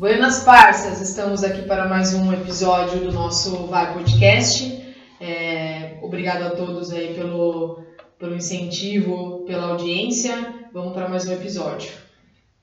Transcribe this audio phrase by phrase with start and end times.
[0.00, 4.82] Buenas parças, estamos aqui para mais um episódio do nosso Vai Podcast.
[5.20, 7.82] É, obrigado a todos aí pelo,
[8.18, 10.54] pelo incentivo, pela audiência.
[10.72, 11.90] Vamos para mais um episódio.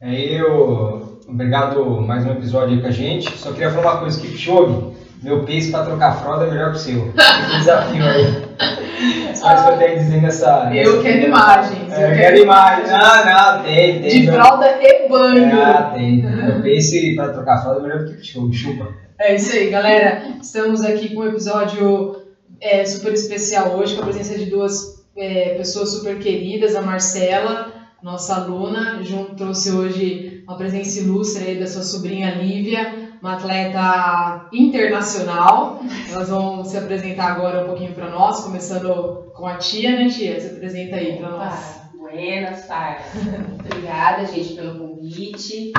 [0.01, 3.29] É, eu, obrigado mais um episódio aí com a gente.
[3.37, 6.79] Só queria falar uma coisa, Kipchoge, meu pace para trocar fralda é melhor que o
[6.79, 7.13] seu.
[7.13, 8.86] Que desafio aí.
[9.35, 10.71] Só isso que eu tenho dizer nessa...
[10.73, 11.93] Eu quero imagens.
[11.93, 12.89] É, eu quero imagens.
[12.89, 14.21] Não, não, tem, tem.
[14.21, 15.61] De fralda e banho.
[15.61, 16.23] Ah, tem.
[16.23, 18.93] Meu pace para trocar fralda é melhor que o Kipchoge, chupa.
[19.19, 20.23] É isso aí, galera.
[20.41, 22.23] Estamos aqui com um episódio
[22.59, 27.73] é, super especial hoje, com a presença de duas é, pessoas super queridas, a Marcela,
[28.01, 34.47] nossa aluna, junto trouxe hoje uma presença ilustre aí da sua sobrinha Lívia, uma atleta
[34.51, 35.81] internacional.
[36.11, 40.39] Elas vão se apresentar agora um pouquinho para nós, começando com a tia, né, tia?
[40.39, 41.81] Se apresenta aí para nós.
[41.95, 43.05] Buenas tardes.
[43.59, 45.73] Obrigada, gente, pelo convite.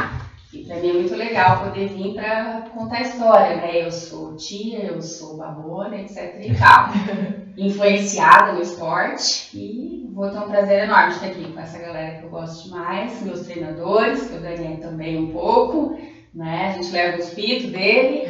[0.53, 3.85] E para mim é muito legal poder vir para contar a história, né?
[3.85, 6.89] Eu sou tia, eu sou babona, etc e tal.
[7.57, 12.25] Influenciada no esporte e vou ter um prazer enorme estar aqui com essa galera que
[12.25, 15.99] eu gosto demais, meus treinadores, que eu ganhei também um pouco,
[16.35, 16.68] né?
[16.89, 18.23] Gente leva o espírito dele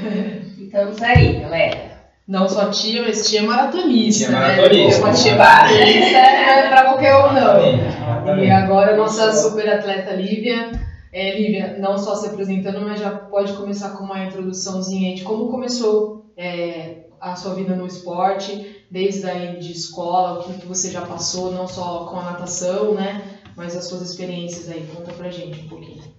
[0.59, 1.99] e estamos aí, galera.
[2.27, 4.57] Não só tia, mas tia maratonista, Tia né?
[4.57, 5.01] maratonista.
[5.05, 8.45] Uma tia maratonista não é para qualquer um, não.
[8.45, 10.73] E agora a nossa super atleta Lívia.
[11.13, 15.49] É, Lívia, não só se apresentando, mas já pode começar com uma introduçãozinha de como
[15.49, 20.91] começou é, a sua vida no esporte, desde aí de escola, o que que você
[20.91, 23.23] já passou, não só com a natação, né?
[23.57, 24.87] Mas as suas experiências aí.
[24.95, 26.18] Conta pra gente um pouquinho.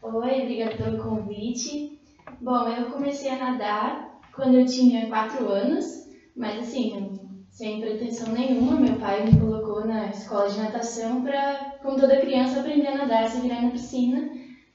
[0.00, 1.98] Oi, obrigada pelo convite.
[2.40, 5.84] Bom, eu comecei a nadar quando eu tinha 4 anos,
[6.36, 7.18] mas assim,
[7.50, 8.76] sem pretensão nenhuma.
[8.76, 13.28] Meu pai me colocou na escola de natação para, como toda criança, aprender a nadar,
[13.28, 14.30] se virar na piscina.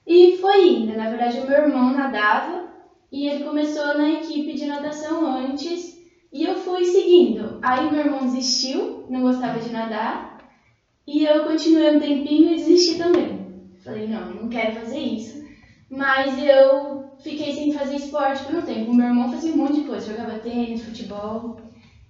[0.06, 0.94] E foi indo.
[0.94, 2.68] Na verdade, o meu irmão nadava
[3.10, 7.58] e ele começou na equipe de natação antes e eu fui seguindo.
[7.62, 10.36] Aí meu irmão desistiu, não gostava de nadar
[11.06, 13.43] e eu continuei um tempinho e desisti também.
[13.84, 15.44] Falei, não, não quero fazer isso.
[15.90, 18.94] Mas eu fiquei sem fazer esporte por um tempo.
[18.94, 21.60] Meu irmão fazia um monte de coisa, jogava tênis, futebol.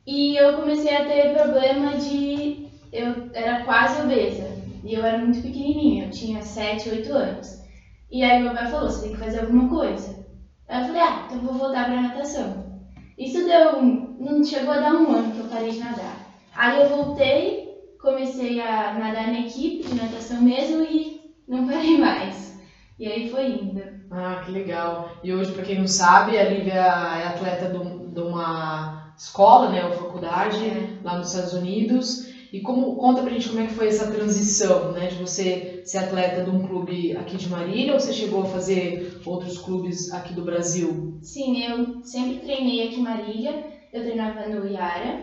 [0.06, 2.68] E eu comecei a ter problema de.
[2.92, 4.54] Eu era quase obesa.
[4.84, 7.64] E eu era muito pequenininha, eu tinha 7, 8 anos.
[8.10, 10.24] E aí meu pai falou: você tem que fazer alguma coisa.
[10.68, 12.82] Aí eu falei: ah, então vou voltar pra natação.
[13.18, 13.82] Isso deu.
[13.82, 16.24] Não chegou a dar um ano que eu parei de nadar.
[16.54, 17.68] Aí eu voltei,
[18.00, 21.13] comecei a nadar na equipe de natação mesmo e
[21.48, 22.54] não parei mais.
[22.98, 23.80] E aí foi indo.
[24.10, 25.18] Ah, que legal.
[25.22, 29.84] E hoje, pra quem não sabe, a Lívia é atleta de um- uma escola, né,
[29.84, 32.18] ou faculdade, lá nos Estados Unidos.
[32.52, 35.98] E como conta pra gente como é que foi essa transição, né, de você ser
[35.98, 38.92] atleta de um clube aqui de Marília ou você chegou a fazer
[39.24, 41.02] outros clubes aqui do Brasil?
[41.20, 43.58] Sim, eu sempre treinei aqui em Marília,
[43.92, 45.18] eu treinava no Iara,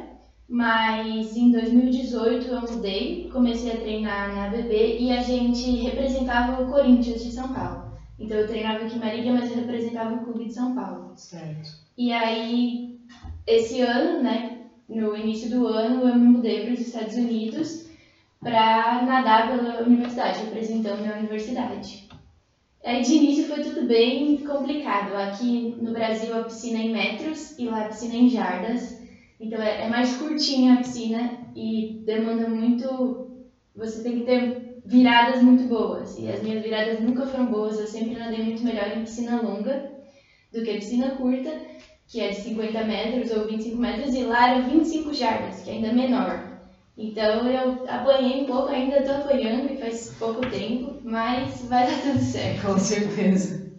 [0.51, 6.69] mas em 2018 eu mudei, comecei a treinar na ABB e a gente representava o
[6.69, 7.93] Corinthians de São Paulo.
[8.19, 11.13] Então eu treinava aqui em Marília, mas eu representava o clube de São Paulo.
[11.15, 11.69] Certo.
[11.97, 12.99] E aí,
[13.47, 17.85] esse ano, né, no início do ano, eu me mudei para os Estados Unidos
[18.41, 22.09] para nadar pela universidade, representando a universidade.
[22.83, 25.15] Aí de início foi tudo bem complicado.
[25.15, 29.00] Aqui no Brasil a piscina é em metros e lá a piscina é em jardas.
[29.41, 33.27] Então é, é mais curtinha a piscina e demanda muito.
[33.75, 36.17] Você tem que ter viradas muito boas.
[36.17, 37.79] E as minhas viradas nunca foram boas.
[37.79, 39.89] Eu sempre nadei muito melhor em piscina longa
[40.53, 41.49] do que piscina curta,
[42.07, 45.73] que é de 50 metros ou 25 metros, e lá era 25 jardas, que é
[45.75, 46.51] ainda menor.
[46.97, 52.01] Então eu apanhei um pouco, ainda estou apanhando e faz pouco tempo, mas vai dar
[52.01, 52.61] tudo certo.
[52.61, 53.70] Com certeza.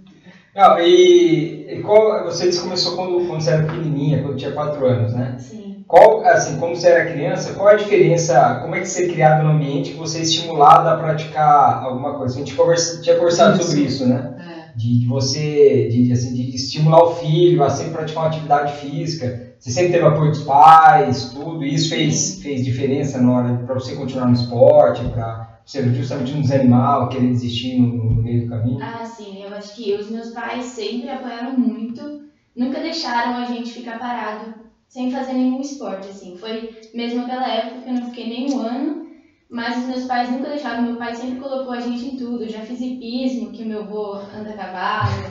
[0.54, 4.52] Não, e, e qual, você disse que começou quando, quando você era pequenininha, quando tinha
[4.52, 5.36] 4 anos, né?
[5.38, 5.82] Sim.
[5.88, 9.50] Qual, assim, como você era criança, qual a diferença, como é que ser criado no
[9.50, 12.34] ambiente que você é estimulado a praticar alguma coisa?
[12.34, 13.70] A gente conversa, tinha conversado Isso.
[13.70, 14.34] sobre isso, né?
[14.38, 14.76] É.
[14.76, 19.52] De, de você, de, assim, de estimular o filho a sempre praticar uma atividade física.
[19.58, 21.64] Você sempre teve apoio dos pais, tudo.
[21.64, 26.32] E isso fez, fez diferença na hora para você continuar no esporte, para você justamente
[26.32, 28.82] não desanimar ou querer desistir no, no meio do caminho?
[28.82, 32.22] Ah, sim, eu acho que os meus pais sempre apoiaram muito,
[32.54, 34.54] nunca deixaram a gente ficar parado
[34.88, 36.36] sem fazer nenhum esporte, assim.
[36.36, 39.06] Foi mesmo aquela época que eu não fiquei nem um ano,
[39.48, 40.82] mas os meus pais nunca deixaram.
[40.82, 42.44] Meu pai sempre colocou a gente em tudo.
[42.44, 45.22] Eu já fiz hipismo, que meu avô anda a cavalo,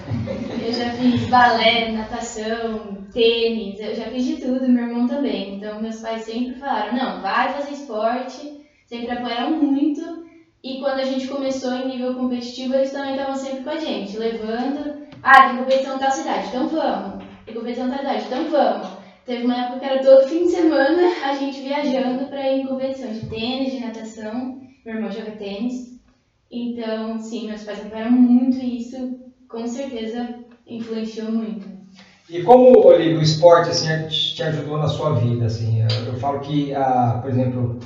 [0.66, 5.56] eu já fiz balé, natação, tênis, eu já fiz de tudo, meu irmão também.
[5.56, 8.61] Então, meus pais sempre falaram: não, vai fazer esporte,
[8.92, 10.02] sempre apoiaram muito.
[10.62, 14.18] E quando a gente começou em nível competitivo, eles também estavam sempre com a gente,
[14.18, 15.08] levando.
[15.24, 17.24] Ah, tem competição tal cidade, então vamos.
[17.46, 18.88] Tem competição tal cidade, então vamos.
[19.26, 22.68] Teve uma época que era todo fim de semana a gente viajando para ir em
[22.68, 24.60] competição de tênis, de natação.
[24.86, 26.00] Meu irmão joga tênis.
[26.52, 30.36] Então, sim, meus pais apoiaram muito e isso com certeza
[30.68, 31.66] influenciou muito.
[32.30, 35.46] E como Olívio, o esporte assim, te ajudou na sua vida?
[35.46, 35.82] Assim?
[36.06, 37.80] Eu falo que, ah, por exemplo,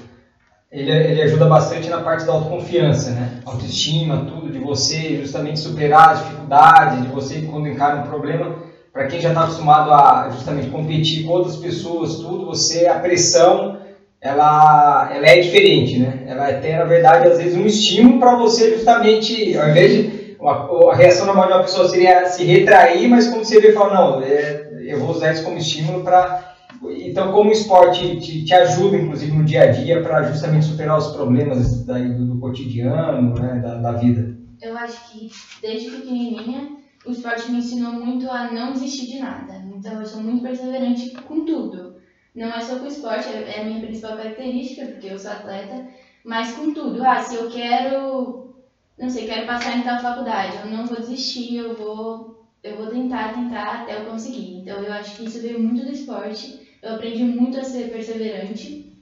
[0.76, 3.40] ele, ele ajuda bastante na parte da autoconfiança, né?
[3.46, 8.58] Autoestima, tudo, de você justamente superar as dificuldades, de você quando encara um problema,
[8.92, 13.78] para quem já está acostumado a justamente competir com outras pessoas, tudo, você, a pressão,
[14.20, 16.24] ela, ela é diferente, né?
[16.28, 20.92] Ela tem, na verdade, às vezes um estímulo para você justamente, ao invés de, uma,
[20.92, 24.22] a reação normal de uma pessoa seria se retrair, mas como você vê, fala, não,
[24.22, 28.98] é, eu vou usar isso como estímulo para então, como o esporte te, te, ajuda,
[28.98, 33.60] inclusive, no dia a dia para justamente superar os problemas daí do, do cotidiano, né,
[33.60, 34.38] da, da, vida?
[34.62, 35.30] Eu acho que
[35.62, 39.64] desde pequenininha o esporte me ensinou muito a não desistir de nada.
[39.76, 41.96] Então, eu sou muito perseverante com tudo.
[42.34, 45.32] Não é só com o esporte, é, é a minha principal característica, porque eu sou
[45.32, 45.88] atleta,
[46.24, 47.04] mas com tudo.
[47.04, 48.56] Ah, se eu quero,
[48.98, 52.35] não sei, quero passar em tal faculdade, eu não vou desistir, eu vou
[52.66, 54.58] eu vou tentar, tentar até eu conseguir.
[54.58, 58.94] Então eu acho que isso veio muito do esporte eu aprendi muito a ser perseverante,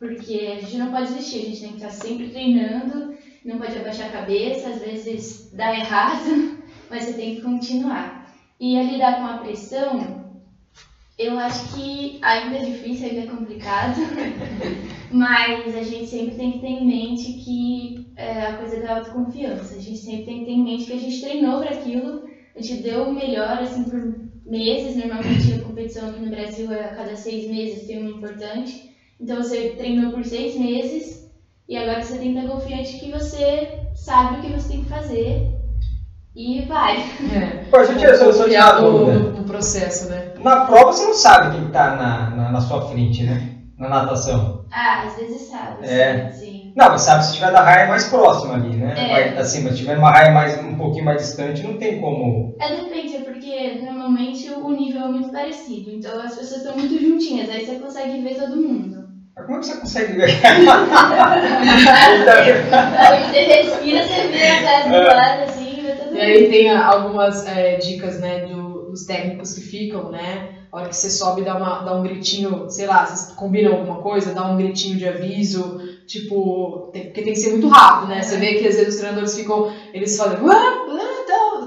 [0.00, 3.14] porque a gente não pode desistir, a gente tem que estar sempre treinando,
[3.44, 6.58] não pode abaixar a cabeça, às vezes dá errado,
[6.90, 8.34] mas você tem que continuar.
[8.58, 10.42] E a lidar com a pressão,
[11.16, 14.00] eu acho que ainda é difícil, ainda é complicado,
[15.12, 19.76] mas a gente sempre tem que ter em mente que é a coisa da autoconfiança.
[19.76, 22.27] A gente sempre tem que ter em mente que a gente treinou para aquilo,
[22.58, 24.14] a gente deu o melhor, assim, por
[24.44, 24.96] meses.
[24.96, 28.94] Normalmente a competição aqui no Brasil é a cada seis meses tem uma importante.
[29.20, 31.30] Então você treinou por seis meses
[31.68, 34.88] e agora você tem que estar confiante que você sabe o que você tem que
[34.88, 35.54] fazer
[36.34, 36.98] e vai.
[37.34, 37.64] É.
[37.70, 40.34] Pô, deixa eu tirar só tirar no, no processo, né?
[40.38, 43.56] Na prova você não sabe quem está na, na, na sua frente, né?
[43.76, 44.64] Na natação.
[44.70, 45.86] Ah, às vezes sabe.
[45.86, 46.30] É.
[46.30, 46.57] Sim.
[46.78, 48.94] Não, mas sabe se tiver da raia mais próxima ali, né?
[48.96, 49.36] É.
[49.36, 52.54] assim, mas se tiver uma raia mais, um pouquinho mais distante, não tem como.
[52.60, 55.90] É, depende, é porque normalmente o nível é muito parecido.
[55.90, 59.08] Então as pessoas estão muito juntinhas, aí você consegue ver todo mundo.
[59.34, 60.30] Mas como é que você consegue ver?
[62.96, 65.14] aí você respira, você vê a casa do é.
[65.14, 66.16] lado, assim, vê todo mundo.
[66.16, 70.50] E aí tem algumas é, dicas, né, do, dos técnicos que ficam, né?
[70.70, 74.00] A hora que você sobe, dá, uma, dá um gritinho, sei lá, vocês combinam alguma
[74.00, 78.22] coisa, dá um gritinho de aviso, tipo, tem, porque tem que ser muito rápido, né?
[78.22, 80.38] Você vê que às vezes os treinadores ficam, eles falam,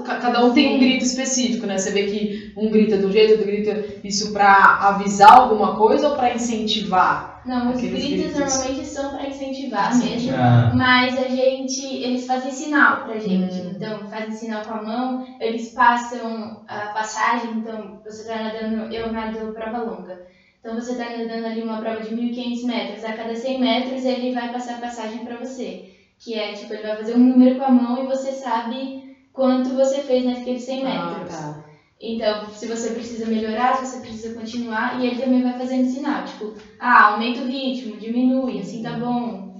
[0.02, 1.78] cada um tem um grito específico, né?
[1.78, 6.08] Você vê que um grita de um jeito, outro grita isso para avisar alguma coisa
[6.08, 7.40] ou para incentivar?
[7.44, 10.72] Não, os gritos, gritos, normalmente são para incentivar mesmo, ah.
[10.76, 13.60] mas a gente, eles fazem sinal pra gente.
[13.60, 13.72] Hum.
[13.74, 19.12] Então, fazem sinal com a mão, eles passam a passagem, então você tá nadando, eu
[19.12, 20.31] nado prova longa.
[20.62, 24.32] Então você tá nadando ali uma prova de 1500 metros, a cada 100 metros ele
[24.32, 27.64] vai passar a passagem para você, que é tipo, ele vai fazer um número com
[27.64, 31.34] a mão e você sabe quanto você fez naqueles 100 ah, metros.
[31.34, 31.64] Ah, tá.
[32.00, 36.24] Então, se você precisa melhorar, se você precisa continuar, e ele também vai fazendo sinal,
[36.24, 39.52] tipo, ah, aumenta o ritmo, diminui, assim tá bom.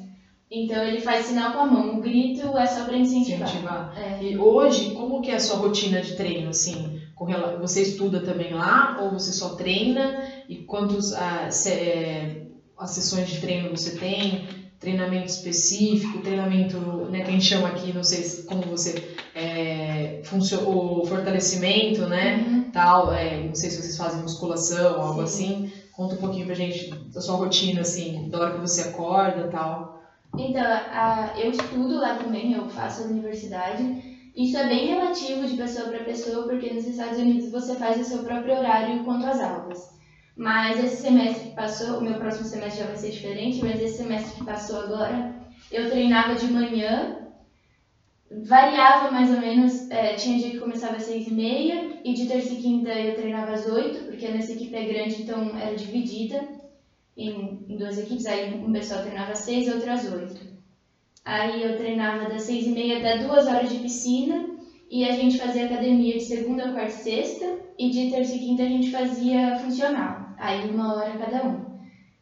[0.55, 1.97] Então ele faz sinal com a mão.
[1.97, 3.49] O grito é só para incentivar.
[3.49, 3.95] incentivar.
[3.97, 4.23] É.
[4.23, 6.92] E hoje, como que é a sua rotina de treino, assim?
[7.61, 10.27] Você estuda também lá ou você só treina?
[10.49, 12.43] E quantos ah, se, é,
[12.79, 14.49] as sessões de treino você tem?
[14.79, 16.77] Treinamento específico, treinamento,
[17.09, 20.23] né, que a gente chama aqui, não sei como você é,
[20.67, 22.37] o fortalecimento, né?
[22.37, 22.71] Uhum.
[22.73, 25.71] Tal, é, não sei se vocês fazem musculação, algo assim.
[25.93, 30.03] Conta um pouquinho pra gente da sua rotina, assim, da hora que você acorda tal.
[30.37, 34.12] Então, a, eu estudo lá também, eu faço a universidade.
[34.35, 38.05] Isso é bem relativo de pessoa para pessoa, porque nos Estados Unidos você faz o
[38.05, 39.93] seu próprio horário quanto às aulas.
[40.35, 43.99] Mas esse semestre que passou, o meu próximo semestre já vai ser diferente, mas esse
[43.99, 45.35] semestre que passou agora,
[45.71, 47.23] eu treinava de manhã
[48.41, 52.27] variava mais ou menos, é, tinha dia que começava às seis e meia e de
[52.27, 55.75] terça e quinta eu treinava às oito, porque a nossa equipe é grande, então era
[55.75, 56.43] dividida
[57.17, 60.52] em, em duas equipes, aí um pessoal treinava às seis e outro às oito.
[61.25, 64.51] Aí eu treinava das seis e meia até duas horas de piscina
[64.91, 68.63] e a gente fazia academia de segunda, quarta e sexta e de terça e quinta
[68.63, 71.73] a gente fazia funcional, aí uma hora cada um.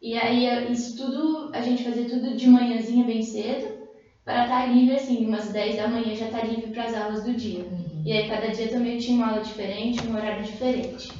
[0.01, 3.81] E aí isso tudo, a gente fazia tudo de manhãzinha bem cedo,
[4.23, 6.95] para estar tá livre, assim, umas 10 da manhã já estar tá livre para as
[6.95, 7.63] aulas do dia.
[7.63, 8.03] Uhum.
[8.05, 11.11] E aí cada dia também tinha uma aula diferente, um horário diferente.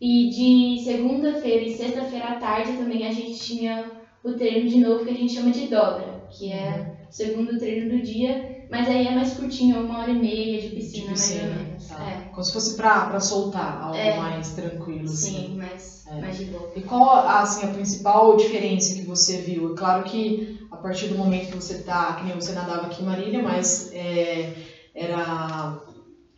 [0.00, 3.90] E de segunda-feira e sexta-feira à tarde também a gente tinha
[4.24, 7.88] o treino de novo que a gente chama de dobra, que é o segundo treino
[7.88, 8.40] do dia,
[8.70, 11.40] Mas aí é mais curtinho, uma hora e meia de De piscina, piscina.
[11.40, 11.86] mais ou menos.
[11.88, 12.04] Tá.
[12.04, 12.16] É.
[12.30, 14.16] Como se fosse pra, pra soltar, algo É.
[14.16, 15.32] mais tranquilo, assim.
[15.48, 16.20] Sim, mais, É.
[16.20, 16.70] mais de boa.
[16.76, 19.72] E qual assim, a principal diferença que você viu?
[19.72, 20.36] É claro que
[20.70, 23.88] a partir do momento que você tá, que nem você nadava aqui em Marília, mas
[23.90, 24.52] é,
[24.94, 25.68] era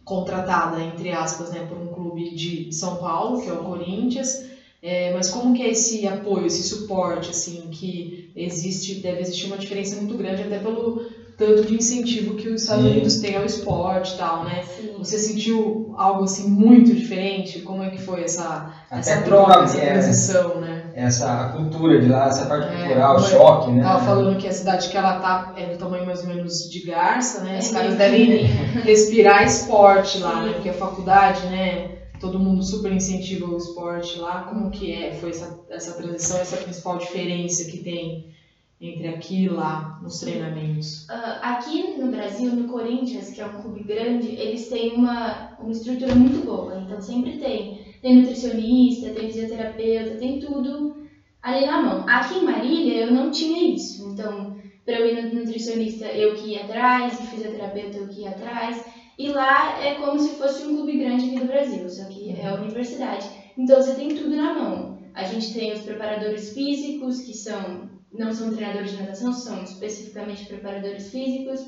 [0.05, 4.35] contratada, entre aspas, né, por um clube de São Paulo, que é o Corinthians.
[4.81, 9.59] É, mas como que é esse apoio, esse suporte, assim, que existe, deve existir uma
[9.59, 11.03] diferença muito grande, até pelo
[11.37, 12.91] tanto de incentivo que os Estados Sim.
[12.91, 14.63] Unidos têm ao esporte e tal, né?
[14.77, 14.93] Sim.
[14.99, 17.61] Você sentiu algo assim muito diferente?
[17.63, 20.83] Como é que foi essa, essa Até troca, troca, essa é, transição, né?
[20.95, 23.83] essa cultura de lá, essa parte É, cultural, é- choque, né?
[23.83, 26.81] Tava falando que a cidade que ela tá é do tamanho mais ou menos de
[26.87, 27.59] Garça, né?
[27.59, 28.45] Os É caras devem
[28.85, 30.53] respirar esporte lá, né?
[30.53, 32.02] Porque a faculdade, né?
[32.23, 34.45] Todo mundo super incentiva o esporte lá.
[34.45, 35.13] Como que é?
[35.13, 38.33] Foi essa, essa transição, essa principal diferença que tem
[38.81, 41.09] entre aqui e lá nos treinamentos?
[41.11, 45.73] Ah, aqui no Brasil, no Corinthians, que é um clube grande, eles têm uma, uma
[45.73, 46.79] estrutura muito boa.
[46.79, 47.97] Então sempre tem.
[48.01, 50.97] Tem nutricionista, tem fisioterapeuta, tem tudo
[51.43, 52.05] ali na mão.
[52.09, 54.09] Aqui em Marília eu não tinha isso.
[54.09, 58.85] Então, para eu ir no nutricionista, eu que ia atrás, fisioterapeuta eu que ia atrás.
[59.19, 62.47] E lá é como se fosse um clube grande aqui do Brasil, só que é
[62.47, 63.29] a universidade.
[63.57, 64.99] Então você tem tudo na mão.
[65.15, 70.47] A gente tem os preparadores físicos, que são não são treinadores de natação, são especificamente
[70.47, 71.61] preparadores físicos.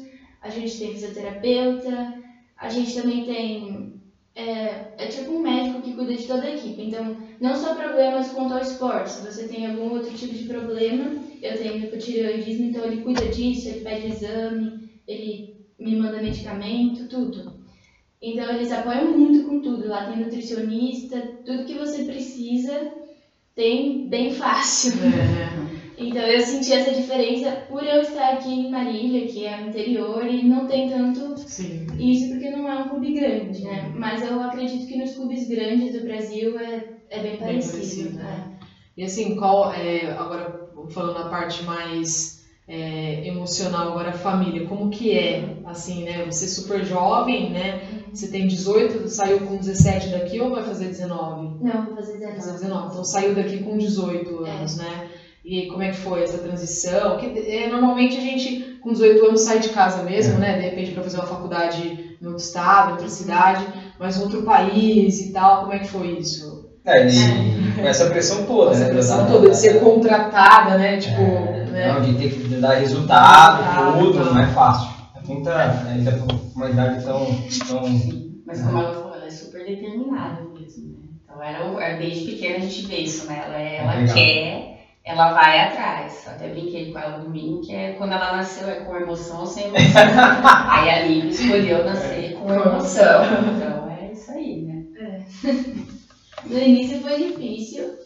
[0.42, 2.22] A gente tem fisioterapeuta.
[2.56, 3.94] A gente também tem.
[4.34, 6.82] É, é tipo um médico que cuida de toda a equipe.
[6.82, 9.10] Então, não só problemas quanto ao esporte.
[9.10, 13.68] Se você tem algum outro tipo de problema, eu tenho hipotireoidismo, então ele cuida disso,
[13.68, 17.64] ele pede exame, ele me manda medicamento, tudo.
[18.20, 19.88] Então, eles apoiam muito com tudo.
[19.88, 22.92] Lá tem nutricionista, tudo que você precisa
[23.54, 24.92] tem bem fácil.
[25.04, 29.68] É, Então eu senti essa diferença por eu estar aqui em Marília, que é o
[29.68, 31.86] interior, e não tem tanto sim.
[31.98, 33.92] isso porque não é um clube grande, né?
[33.94, 37.72] Mas eu acredito que nos clubes grandes do Brasil é, é bem parecido.
[37.72, 38.24] parecido, né?
[38.24, 38.58] né?
[38.96, 44.88] E assim, qual é, agora falando a parte mais é, emocional, agora a família, como
[44.88, 46.24] que é, assim, né?
[46.24, 47.80] Você é super jovem, né?
[48.12, 51.62] Você tem 18, saiu com 17 daqui ou vai fazer 19?
[51.62, 52.60] Não, vou fazer Vai fazer 19.
[52.60, 55.08] 19, então saiu daqui com 18 anos, né?
[55.44, 57.18] E como é que foi essa transição?
[57.18, 60.54] Que, é, normalmente a gente, com 18 anos, sai de casa mesmo, né?
[60.56, 63.66] De repente para fazer uma faculdade em outro estado, em outra cidade,
[64.00, 65.60] mas em outro país e tal.
[65.60, 66.64] Como é que foi isso?
[66.86, 68.90] É, e com essa pressão toda, Essa né?
[68.90, 70.96] pressão Da- toda de ser da- contratada, né?
[70.98, 71.92] Tipo, É, né?
[71.92, 74.94] Não, de ter que dar resultado, Resultado, tudo, não é fácil.
[75.14, 77.26] É muita, ainda com uma idade tão,
[77.68, 77.82] tão
[78.46, 81.08] Mas como ela falou, ela é super determinada mesmo, né?
[81.24, 83.42] Então era, desde pequena a gente vê isso, né?
[83.44, 84.14] Ela, é- ela Legal.
[84.14, 86.26] quer, ela vai atrás.
[86.26, 89.66] Até brinquei com ela domingo, que é quando ela nasceu é com emoção ou sem
[89.66, 90.02] emoção.
[90.70, 93.24] aí a Lívia escolheu nascer com emoção.
[93.56, 94.84] Então é isso aí, né?
[96.44, 98.03] No início foi difícil.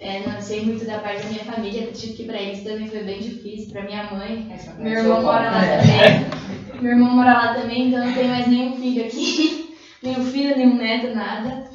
[0.00, 3.04] É, não sei muito da parte da minha família, acredito que pra eles também foi
[3.04, 3.70] bem difícil.
[3.70, 6.80] Pra minha mãe, Essa Meu irmão mora lá também.
[6.80, 9.74] Meu irmão mora lá também, então não tem mais nenhum filho aqui.
[10.02, 11.70] nenhum filho, nenhum neto, nada.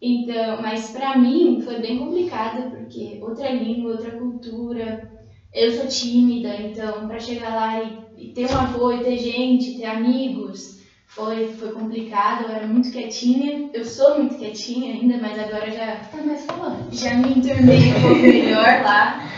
[0.00, 5.08] Então, mas pra mim foi bem complicado, porque outra língua, outra cultura.
[5.54, 9.84] Eu sou tímida, então pra chegar lá e, e ter um apoio, ter gente, ter
[9.84, 10.81] amigos,
[11.14, 12.44] foi, foi complicado.
[12.44, 13.70] Eu era muito quietinha.
[13.72, 16.88] Eu sou muito quietinha ainda, mas agora já Tá mais falando.
[16.92, 19.28] já me enturmei um pouco melhor lá.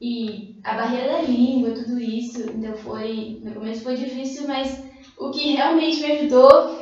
[0.00, 3.40] E a barreira da língua, tudo isso, então foi.
[3.44, 4.82] No começo foi difícil, mas
[5.18, 6.80] o que realmente me ajudou,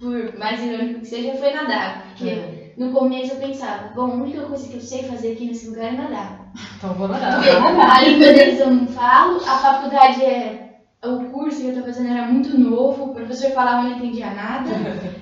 [0.00, 2.06] por mais irônico que seja, foi nadar.
[2.16, 2.72] Porque É.
[2.78, 5.92] no começo eu pensava, bom, a única coisa que eu sei fazer aqui nesse lugar
[5.92, 6.52] é nadar.
[6.78, 7.34] Então vou nadar.
[7.34, 10.67] Porque a língua deles eu não falo, a faculdade é.
[11.00, 14.30] O curso que eu tô fazendo era muito novo, o professor falava e não entendia
[14.30, 14.68] nada.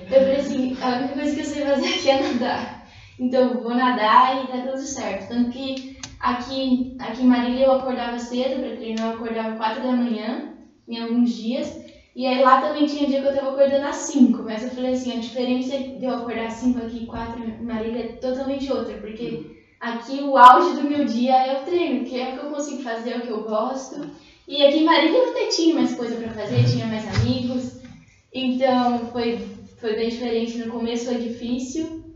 [0.09, 2.87] Eu falei assim, a única coisa que eu sei fazer aqui é nadar.
[3.19, 5.29] Então vou nadar e tá tudo certo.
[5.29, 9.91] Tanto que aqui, aqui em Marília eu acordava cedo para treinar, eu acordava 4 da
[9.91, 10.53] manhã
[10.87, 11.79] em alguns dias.
[12.15, 14.93] E aí lá também tinha dia que eu tava acordando às 5, mas eu falei
[14.93, 18.71] assim, a diferença de eu acordar às 5 aqui e 4 em Marília é totalmente
[18.73, 22.45] outra, porque aqui o auge do meu dia é o treino, que é o que
[22.47, 24.09] eu consigo fazer, é o que eu gosto.
[24.47, 27.81] E aqui em Marília eu até tinha mais coisa para fazer, tinha mais amigos.
[28.33, 29.39] Então foi,
[29.77, 30.57] foi bem diferente.
[30.59, 32.07] No começo foi difícil,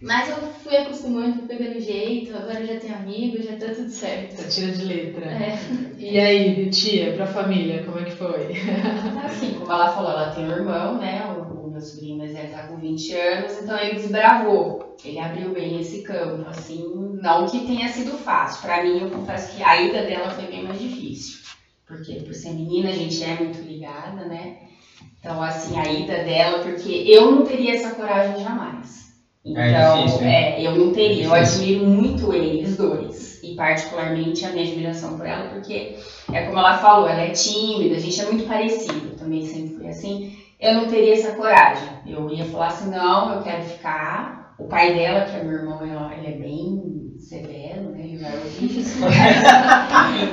[0.00, 2.34] mas eu fui acostumando, fui pegando jeito.
[2.34, 4.42] Agora eu já tenho amigos, já tá tudo certo.
[4.42, 5.26] Tá tira de letra.
[5.26, 5.58] É.
[5.98, 8.52] E aí, tia, pra família, como é que foi?
[8.52, 11.26] Então, assim, como ela falou, ela tem um irmão, né?
[11.26, 14.96] O, o meu sobrinho, mas ele tá com 20 anos, então ele desbravou.
[15.04, 16.90] Ele abriu bem esse campo, assim,
[17.22, 18.62] não que tenha sido fácil.
[18.62, 21.39] Pra mim, eu confesso que a ida dela foi bem mais difícil.
[21.90, 24.58] Porque por ser menina a gente é muito ligada, né?
[25.18, 29.10] Então, assim, a ida dela, porque eu não teria essa coragem jamais.
[29.44, 31.24] Então, É difícil, é, eu não teria.
[31.24, 31.62] Eu É difícil.
[31.62, 33.42] admiro muito eles dois.
[33.42, 35.96] E particularmente a minha admiração por ela, porque
[36.32, 39.08] é como ela falou, ela é tímida, a gente é muito parecido.
[39.12, 40.36] Eu também sempre fui assim.
[40.60, 41.88] Eu não teria essa coragem.
[42.06, 44.54] Eu ia falar assim, não, eu quero ficar.
[44.58, 45.82] O pai dela, que é meu irmão,
[46.12, 47.99] ele é bem severo, né?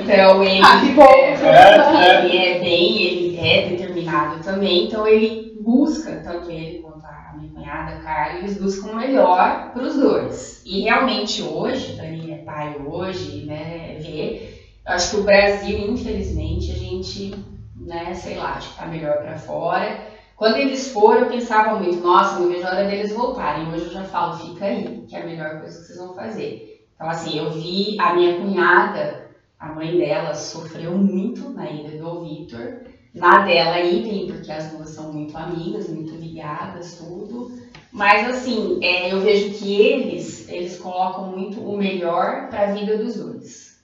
[0.02, 0.60] Então ele.
[0.62, 1.04] Ah, que bom.
[1.04, 7.34] é, ele é bem, ele é determinado também, então ele busca, tanto ele quanto a
[7.36, 10.62] minha cunhada, a Carla, eles buscam o melhor para os dois.
[10.64, 16.70] E realmente hoje, Dani é pai hoje, né, vê, eu acho que o Brasil, infelizmente,
[16.70, 17.34] a gente,
[17.76, 19.98] né, sei lá, acho que tá melhor para fora.
[20.36, 23.68] Quando eles foram, eu pensava muito, nossa, não vejo a hora deles voltarem.
[23.72, 26.77] Hoje eu já falo, fica aí, que é a melhor coisa que vocês vão fazer.
[26.98, 32.24] Então, assim, eu vi a minha cunhada, a mãe dela, sofreu muito na ida do
[32.24, 32.78] Vitor.
[33.14, 37.52] Na dela, idem, porque as duas são muito amigas, muito ligadas, tudo.
[37.92, 42.98] Mas, assim, é, eu vejo que eles, eles colocam muito o melhor para a vida
[42.98, 43.78] dos dois.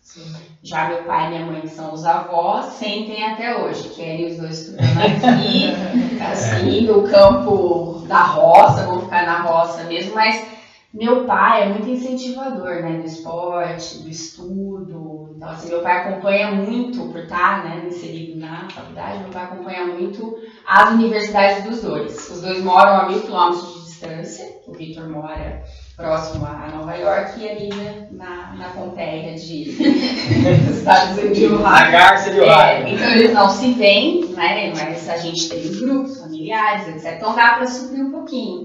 [0.61, 4.38] Já meu pai e minha mãe, que são os avós, sentem até hoje, querem os
[4.38, 5.73] dois estudando aqui,
[6.21, 10.53] assim, no campo da roça, vão ficar na roça mesmo, mas
[10.95, 16.53] meu pai é muito incentivador, né, do esporte, do estudo, então assim, meu pai acompanha
[16.53, 22.31] muito, por estar, né, inserido na faculdade, meu pai acompanha muito as universidades dos dois.
[22.31, 25.65] Os dois moram a mil quilômetros de distância, o Victor mora
[25.97, 29.73] próximo a Nova York e a Lívia na, na Pompeia de
[30.67, 31.65] dos Estados Unidos.
[31.65, 32.89] A Garça de É, Ohio.
[32.95, 34.73] então eles não se veem, né?
[34.77, 37.15] Mas a gente tem os grupos familiares, etc.
[37.17, 38.63] Então dá para suprir um pouquinho.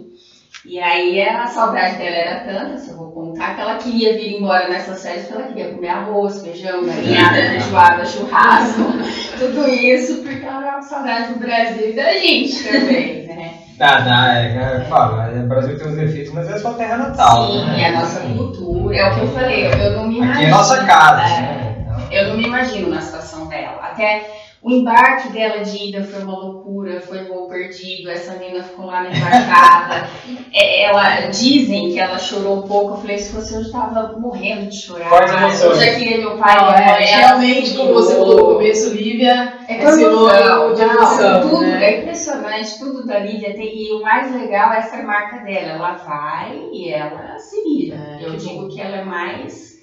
[0.65, 4.37] E aí a saudade dela era tanta, se eu vou contar, que ela queria vir
[4.37, 8.83] embora nessas férias porque ela queria comer arroz, feijão, galinhada, feijoada, churrasco,
[9.39, 13.53] tudo isso, porque ela era com saudade do Brasil e da gente também, né?
[13.77, 17.47] Dá, dá, é, é, é, o Brasil tem os defeitos, mas é sua terra natal.
[17.47, 17.81] Sim, né?
[17.81, 20.33] é a nossa cultura, é o que eu falei, eu, não me imagino.
[20.33, 21.21] Aqui é nossa casa.
[21.21, 21.41] É.
[21.41, 21.75] né?
[22.11, 23.79] Eu não me imagino na situação dela.
[23.81, 24.29] Até
[24.61, 29.03] o embarque dela de ida foi uma loucura, foi voo perdido, essa menina ficou lá
[29.03, 30.09] na embarcada.
[30.51, 32.95] É, ela, dizem que ela chorou um pouco.
[32.95, 35.07] Eu falei, se fosse eu, estava morrendo de chorar.
[35.07, 35.61] Fortes emoções.
[35.61, 36.55] Eu já queria meu pai.
[36.55, 40.93] Não, é, realmente, como você falou no começo, Lívia, É é sinônimo emoção, de não,
[40.95, 41.83] emoção, tudo, né?
[41.85, 45.93] é impressionante, tudo da Lívia tem, e o mais legal é essa marca dela, ela
[45.93, 47.95] vai e ela se vira.
[48.19, 48.67] É, Eu que digo bom.
[48.69, 49.78] que ela é mais,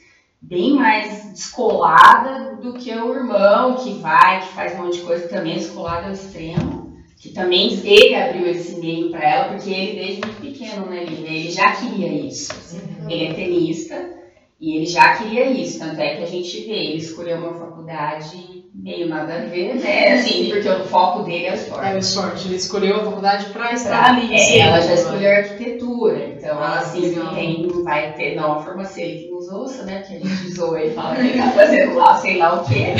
[0.49, 5.29] bem mais descolada do que o irmão que vai, que faz um monte de coisa
[5.29, 10.21] também descolado ao extremo, que também ele abriu esse meio para ela, porque ele desde
[10.25, 12.53] muito pequeno, né, Lívia, ele já queria isso.
[13.09, 14.11] Ele é tenista
[14.61, 18.65] e ele já queria isso, tanto é que a gente vê, ele escolheu uma faculdade
[18.75, 20.13] meio nada a ver, né?
[20.21, 21.87] Assim, porque o foco dele é o esporte.
[21.89, 24.33] É o esporte, ele escolheu a faculdade para estar ali.
[24.35, 27.35] é, ela já escolheu arquitetura, então Ah, ela assim, legal.
[27.35, 30.01] tem, vai ter, não a formação, que nos ouça, né?
[30.01, 32.95] Porque a gente zoa e fala que ele tá fazendo lá, sei lá o quê.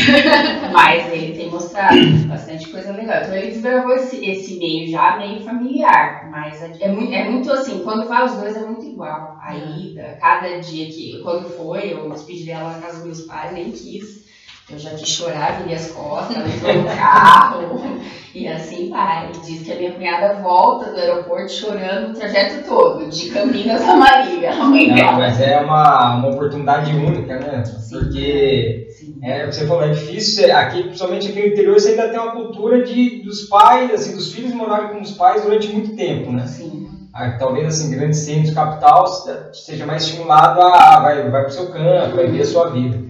[0.73, 1.97] Mas ele tem mostrado
[2.29, 3.23] bastante coisa legal.
[3.23, 7.53] Então ele desbravou esse, esse meio já meio familiar, mas é, é muito, é muito
[7.53, 9.37] assim, quando vai os dois é muito igual.
[9.41, 13.53] A ida, cada dia que, quando foi, eu despedi dela na casa dos meus pais,
[13.53, 14.26] nem quis.
[14.69, 18.01] Eu já quis chorar, virei as costas, entrou no carro,
[18.35, 19.31] e assim vai.
[19.45, 23.95] Diz que a minha cunhada volta do aeroporto chorando o trajeto todo, de Campinas a
[23.95, 27.65] Marília, a mãe Não, mas é uma, uma oportunidade única, né?
[27.65, 27.97] Sim.
[27.97, 29.21] Porque Sim.
[29.23, 32.33] é, você falou, é difícil, ser- aqui, principalmente aqui no interior, você ainda tem uma
[32.33, 36.45] cultura de, dos pais, assim, dos filhos morarem com os pais durante muito tempo, né?
[36.45, 36.89] Sim.
[37.15, 39.07] Ah, Talvez assim, grandes centros, capital,
[39.53, 43.06] seja mais estimulado a, vai, vai pro seu campo, vai ver a sua vida.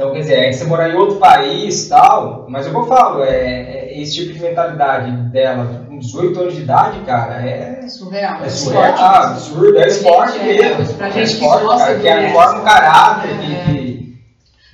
[0.00, 3.90] Então, quer dizer, aí você morar em outro país tal, mas eu vou falo, é,
[3.90, 8.42] é esse tipo de mentalidade dela, com 18 anos de idade, cara, é, Surreal.
[8.42, 9.04] é esporte surreal, mesmo.
[9.34, 10.44] absurdo, é esporte É,
[10.78, 10.94] mesmo.
[10.94, 12.32] pra é gente que esporte, gosta cara, que resto.
[12.32, 13.36] forma o caráter, É.
[13.66, 14.00] que, que-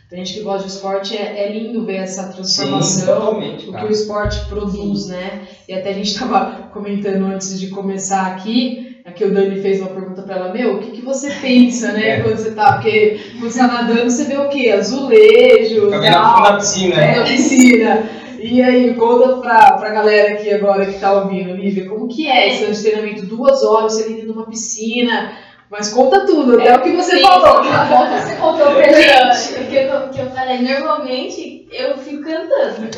[0.08, 3.16] Tem gente que gosta de esporte, é, é lindo ver essa sim, transformação.
[3.16, 5.40] totalmente, o que o esporte produz, né?
[5.68, 9.90] E até a gente estava comentando antes de começar aqui, aqui o Dani fez uma
[9.90, 12.20] pergunta para ela, meu, o que, que você pensa, né, É.
[12.20, 14.70] quando você tá, porque quando você tá nadando, você vê o quê?
[14.70, 17.16] Azulejo, tal, na piscina, é, né?
[17.18, 18.02] na piscina.
[18.38, 22.48] E aí, conta pra, pra galera aqui agora que tá ouvindo, Lívia, como que é
[22.48, 23.26] esse ano de treinamento?
[23.26, 25.32] Duas horas, você dentro de uma piscina,
[25.70, 27.62] mas conta tudo, até o que você Sim, falou.
[27.64, 29.60] conta, você contou pra gente.
[29.60, 32.88] O que eu, que eu falei, normalmente eu fico cantando.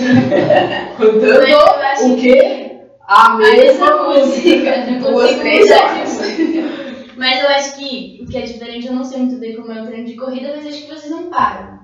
[0.98, 2.67] Cantando eu o quê?
[3.08, 4.86] A A mesma música.
[5.00, 6.18] Duas, consigo três horas.
[7.16, 9.82] Mas eu acho que o que é diferente, eu não sei muito bem como é
[9.82, 11.80] o treino de corrida, mas acho que vocês não param.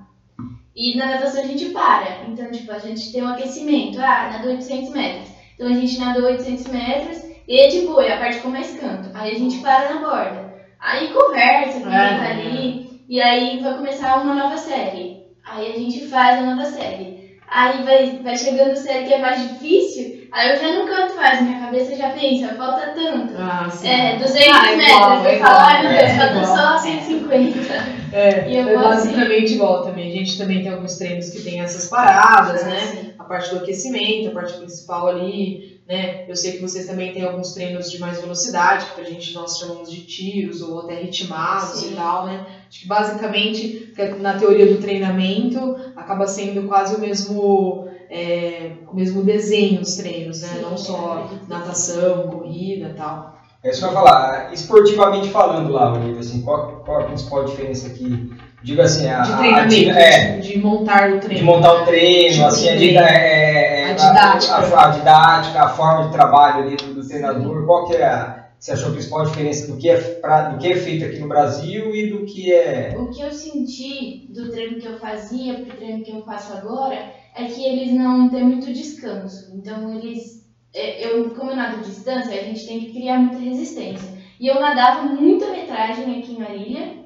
[0.75, 2.25] E na natação a gente para.
[2.27, 3.99] Então, tipo, a gente tem um aquecimento.
[3.99, 5.29] Ah, nadou 800 metros.
[5.55, 9.09] Então a gente nadou 800 metros e boa, é a parte com mais canto.
[9.15, 10.53] Aí a gente para na borda.
[10.79, 13.01] Aí conversa com quem tá ali.
[13.09, 15.25] E aí vai começar uma nova série.
[15.43, 17.24] Aí a gente faz a nova série.
[17.47, 20.27] Aí vai, vai chegando série que é mais difícil.
[20.31, 23.33] Aí eu já não canto mais, minha cabeça já pensa, falta tanto.
[23.37, 23.87] Ah, sim.
[23.87, 24.95] É, 200 Ah, é metros.
[24.95, 25.91] igual, eu falo, ai meu.
[25.91, 27.73] Deus, É falta só 150.
[28.11, 29.09] É, E eu é vou assim.
[29.11, 30.11] basicamente igual também.
[30.11, 32.77] A gente também tem alguns treinos que tem essas paradas, né?
[32.77, 33.13] Assim.
[33.17, 36.25] A parte do aquecimento, a parte principal ali, né?
[36.27, 39.57] Eu sei que vocês também têm alguns treinos de mais velocidade, que pra gente nós
[39.57, 41.93] chamamos de tiros ou até ritmados Sim.
[41.93, 42.45] e tal, né?
[42.69, 48.95] Acho que basicamente, que na teoria do treinamento, acaba sendo quase o mesmo, é, o
[48.95, 50.49] mesmo desenho dos treinos, né?
[50.55, 53.35] Sim, Não só que natação, corrida e tal.
[53.63, 54.53] É isso que eu ia falar.
[54.53, 58.31] Esportivamente falando lá, Olivia, assim, qual, qual a principal diferença aqui?
[58.61, 61.35] Digo assim, a, De a- a treinamento, di- é, de, montar o treino.
[61.39, 62.99] de montar o treino, assim, a, treino.
[62.99, 64.53] é, é, A didática.
[64.55, 68.34] A, a didática, a forma de trabalho ali do, do treinador, qual que é a,
[68.59, 71.27] você achou a principal diferença do que, é, pra, do que é feito aqui no
[71.27, 72.95] Brasil e do que é...
[72.97, 77.13] O que eu senti do treino que eu fazia pro treino que eu faço agora
[77.35, 79.51] é que eles não têm muito descanso.
[79.53, 80.47] Então eles.
[80.73, 84.15] é, Eu, como eu nado distância, a gente tem que criar muita resistência.
[84.39, 87.05] E eu nadava muita metragem aqui em Marília.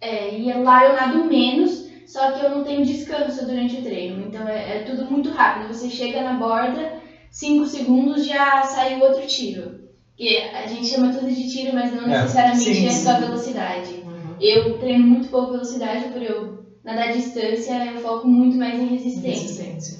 [0.00, 4.26] É, e lá eu nado menos, só que eu não tenho descanso durante o treino.
[4.26, 5.72] Então é, é tudo muito rápido.
[5.72, 7.00] Você chega na borda,
[7.30, 9.79] 5 segundos já saiu outro tiro.
[10.20, 13.04] Que a gente chama tudo de tiro, mas não É, necessariamente sim, é sim.
[13.06, 14.02] só velocidade.
[14.04, 14.34] Uhum.
[14.38, 19.30] Eu treino muito pouco velocidade por eu nadar distância, eu foco muito mais em resistência.
[19.30, 19.98] Resistência.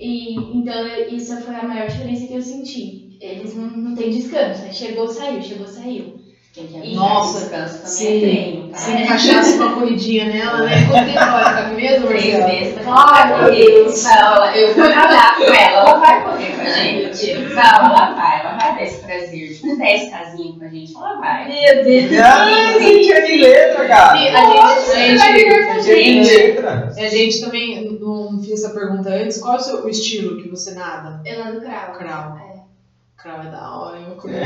[0.00, 3.16] E então eu- isso foi a maior diferença que eu senti.
[3.20, 4.72] Eles não, não têm descanso, né?
[4.72, 6.20] Chegou, saiu, chegou, saiu.
[6.54, 8.16] E- Nossa, Nossa, descanso também sim.
[8.16, 8.76] é treino, tá?
[8.76, 10.86] Se encaixasse uma corridinha nela, né?
[10.86, 13.86] Quanto tempo ela ficar mesmo, Três vai correr.
[14.10, 17.30] Ela- eu vou nadar com ela, ela vai correr com a gente.
[17.30, 19.54] Ela vai, ela vai esse prazer.
[19.54, 21.48] Tipo, 10 casinhos com a gente, ela vai.
[21.48, 22.20] Meu Deus!
[22.20, 24.12] Ah, você tinha de letra, cara!
[24.12, 26.36] A gente, a Você vai gente, viver com a gente.
[26.36, 26.92] letra!
[26.96, 29.38] a gente também não fiz essa pergunta antes.
[29.38, 31.22] Qual é o, seu, o estilo que você nada?
[31.28, 31.98] Eu nado cravo.
[31.98, 32.38] Cravo.
[32.38, 32.52] É.
[33.16, 33.98] Cravo é da hora?
[33.98, 34.38] Uma coisa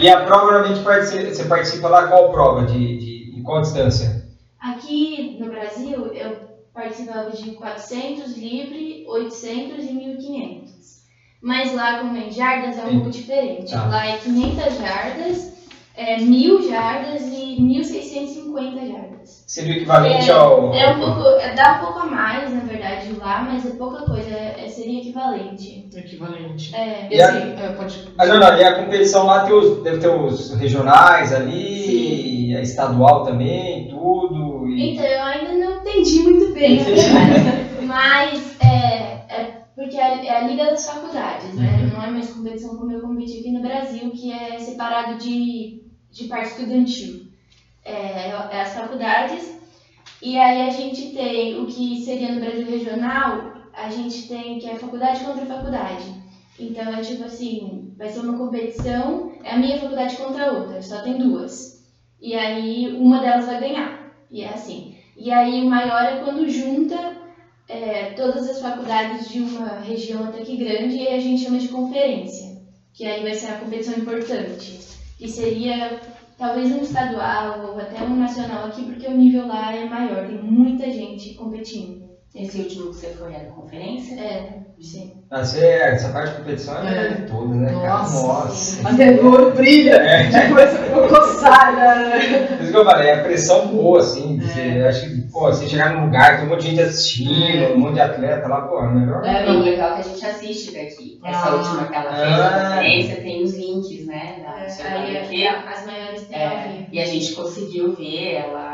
[0.00, 2.64] E a prova, normalmente, participa, você participa lá qual prova?
[2.66, 4.26] De, de, em qual distância?
[4.58, 6.36] Aqui no Brasil, eu
[6.72, 10.97] participava de 400 livre, 800 e 1500.
[11.40, 13.70] Mas lá, como é em jardas, é um pouco diferente.
[13.72, 13.86] Tá.
[13.86, 15.52] Lá é 500 jardas,
[15.96, 19.44] é 1000 jardas e 1650 jardas.
[19.46, 20.74] Seria o equivalente ao...
[20.74, 24.04] É um pouco, é, dá um pouco a mais, na verdade, lá, mas é pouca
[24.04, 25.86] coisa, é, é- seria equivalente.
[25.94, 26.74] equivalente.
[26.74, 28.08] É, E E a- assim, é, pode.
[28.18, 32.60] Ah, não, não, e a competição lá tem os, deve ter os regionais ali, a
[32.62, 34.68] estadual também, tudo.
[34.68, 34.92] E...
[34.92, 36.80] Então, eu ainda não entendi muito bem,
[37.86, 39.17] mas é, é
[39.78, 41.82] porque é, é a Liga das Faculdades, né?
[41.82, 41.90] Uhum.
[41.90, 46.24] Não é mais competição como eu competi aqui no Brasil, que é separado de, de
[46.24, 47.28] parte estudantil.
[47.84, 49.56] É, é as faculdades.
[50.20, 54.68] E aí a gente tem o que seria no Brasil regional, a gente tem que
[54.68, 56.12] é faculdade contra faculdade.
[56.58, 60.82] Então é tipo assim, vai ser uma competição, é a minha faculdade contra a outra,
[60.82, 61.88] só tem duas.
[62.20, 64.12] E aí uma delas vai ganhar.
[64.28, 64.96] E é assim.
[65.16, 67.17] E aí o maior é quando junta
[67.68, 71.68] é, todas as faculdades de uma região até que grande e a gente chama de
[71.68, 72.58] conferência.
[72.92, 74.78] Que aí vai ser a competição importante.
[75.18, 76.00] Que seria
[76.38, 80.42] talvez um estadual ou até um nacional aqui, porque o nível lá é maior, tem
[80.42, 82.08] muita gente competindo.
[82.34, 84.14] Esse último que você foi era conferência?
[84.14, 85.12] É, sim.
[85.30, 87.08] Ah, você- essa parte de competição é, É.
[87.08, 87.98] de toda, né, cara?
[87.98, 88.26] Nossa.
[88.26, 88.88] Nossa.
[88.88, 89.98] Até o olho brilha.
[90.32, 92.46] Depois eu vou coçar, né?
[92.56, 94.40] Por isso que eu falei, é a pressão boa, assim.
[94.58, 94.88] É.
[94.88, 97.94] Acho que, pô, você chegar num lugar, tem um monte de gente assistindo, um monte
[97.94, 99.22] de atleta lá, pô, é melhor.
[99.24, 101.20] É, o legal é que a gente assiste daqui.
[101.22, 101.54] Essa Ah.
[101.56, 102.46] última que ela fez Ah.
[102.46, 104.36] a conferência tem os links, né?
[104.42, 105.46] Da, Aí do é- quê.
[105.46, 108.67] as maiores É, e a gente conseguiu ver ela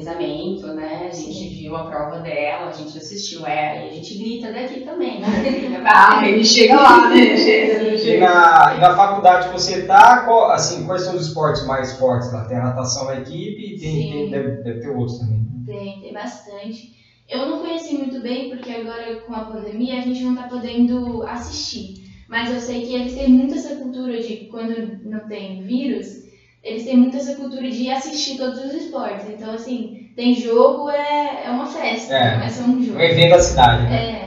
[0.00, 1.08] revezamento, né?
[1.10, 4.80] A gente viu a prova dela, a gente assistiu ela e a gente grita daqui
[4.80, 5.26] também, né?
[5.88, 7.36] Ah, ele chega lá, né?
[7.36, 8.26] Chega, E chega.
[8.26, 12.32] na, e na faculdade que você tá, qual- assim, quais são os esportes mais fortes
[12.32, 12.44] lá?
[12.44, 14.10] Tem a natação na equipe e tem, Sim.
[14.10, 15.38] tem- deve, deve ter outros também.
[15.38, 15.46] né?
[15.66, 16.94] Tem, tem bastante.
[17.28, 21.22] Eu não conheci muito bem, porque agora com a pandemia a gente não tá podendo
[21.24, 22.04] assistir.
[22.28, 26.25] Mas eu sei que eles têm muito essa cultura de, quando não tem vírus,
[26.66, 29.26] eles têm muito essa cultura de assistir todos os esportes.
[29.30, 32.36] Então, assim, tem jogo, é, é uma festa, É.
[32.38, 32.98] não é um jogo.
[32.98, 33.94] Um evento da cidade, né?
[33.96, 34.26] É,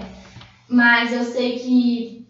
[0.67, 2.25] mas eu sei que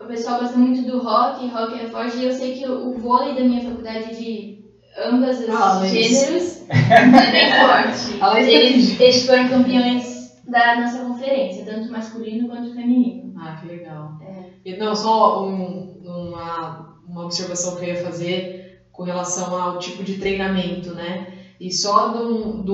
[0.00, 3.34] o pessoal gosta muito do rock, rock é forte, e eu sei que o, vôlei
[3.34, 4.62] da minha faculdade de
[5.06, 8.18] ambas os mas- gêneros é bem forte.
[8.50, 13.32] Eles, eles foram campeões da nossa conferência, tanto masculino quanto feminino.
[13.38, 14.18] Ah, que legal.
[14.22, 14.42] É.
[14.64, 18.61] E, não, só um- uma, uma observação que eu ia fazer
[18.92, 21.28] com relação ao tipo de treinamento, né?
[21.58, 22.64] E só de um,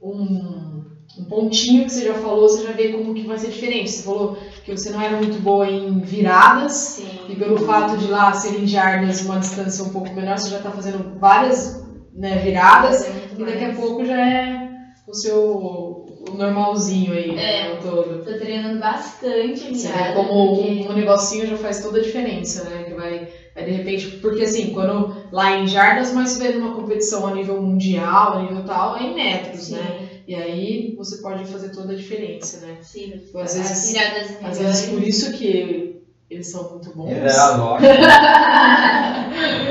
[0.00, 0.84] um,
[1.18, 3.90] um, pontinho que você já falou, você já vê como que vai ser diferente.
[3.90, 7.08] Você falou que você não era muito boa em viradas, Sim.
[7.28, 10.70] e pelo fato de lá serem jardas uma distância um pouco menor, você já está
[10.70, 14.68] fazendo várias né, viradas, e daqui a pouco já é
[15.06, 17.34] o seu o normalzinho aí, É.
[17.34, 18.24] né, o todo.
[18.24, 22.64] Tô treinando bastante Você virada, vê como porque- um negocinho já faz toda a diferença,
[22.70, 22.84] né?
[22.84, 23.23] Que vai,
[23.54, 27.34] vai de repente, porque assim, quando lá em jardas, mas você vê numa competição a
[27.34, 30.00] nível mundial, a nível tal, é em metros, Sim, né?
[30.26, 32.76] E aí você pode fazer toda a diferença, né?
[32.80, 33.12] sim.
[33.34, 33.96] Às As vezes-
[34.42, 37.10] Às vezes por isso que eles são muito bons.
[37.10, 37.92] É, lógico.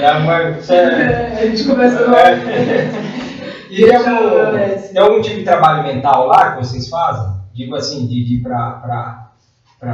[0.02, 3.14] É uma- você- a gente começa É.
[3.70, 7.34] E tem algum, tem algum tipo de trabalho mental lá que vocês fazem?
[7.54, 9.23] Digo assim, de, de para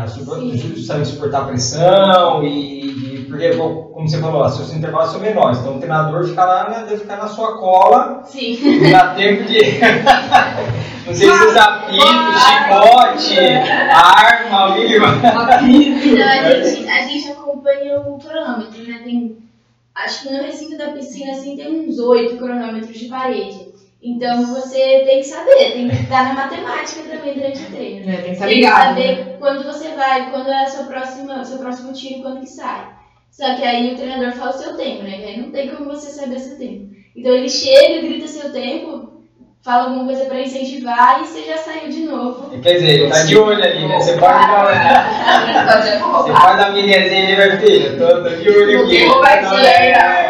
[0.07, 0.57] Sim.
[0.75, 5.59] justamente suportar pressão e, e- porque, bom, como você falou, os seus intervalos são menores,
[5.59, 8.81] então o treinador fica lá, né, deve ficar na sua cola, Sim.
[8.81, 9.59] não dá tempo de.
[11.05, 11.99] não sei se usa apito,
[12.39, 13.39] chicote,
[13.93, 15.07] arma, mínima.
[15.17, 19.01] Então a gente, a gente acompanha o cronômetro, né?
[19.03, 19.37] Tem,
[19.95, 23.68] acho que no recinto da piscina assim tem uns oito cronômetros de parede.
[24.01, 28.09] Então você tem que saber, tem que estar na matemática também durante o treino.
[28.09, 28.95] É, tem que estar Tem que ligado.
[28.95, 29.07] né?
[29.07, 32.87] saber quando você vai, quando é a sua próxima, seu próximo tiro, quando que sai.
[33.29, 35.17] Só que aí o treinador fala o seu tempo, né?
[35.17, 36.89] Que aí não tem como você saber seu tempo.
[37.15, 39.21] Então ele chega, grita seu tempo,
[39.61, 42.57] fala alguma coisa pra incentivar e você já saiu de novo.
[42.61, 43.99] Quer dizer, ele tá de olho ali, né?
[43.99, 45.09] Você pode dar.
[45.69, 46.41] Pode Você roubar.
[46.41, 49.05] faz a miniazinha ali, vai filho, tô, tô de olho aqui.
[49.05, 50.28] Não vai Não, ser.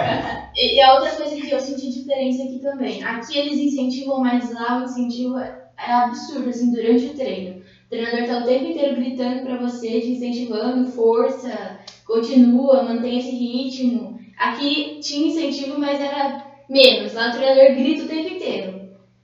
[0.59, 3.03] E a outra coisa que eu senti diferença aqui também.
[3.03, 7.61] Aqui eles incentivam, mas lá o incentivo é é absurdo, assim, durante o treino.
[7.85, 13.31] O treinador tá o tempo inteiro gritando pra você, te incentivando, força, continua, mantém esse
[13.31, 14.19] ritmo.
[14.37, 17.13] Aqui tinha incentivo, mas era menos.
[17.13, 18.79] Lá o treinador grita o tempo inteiro.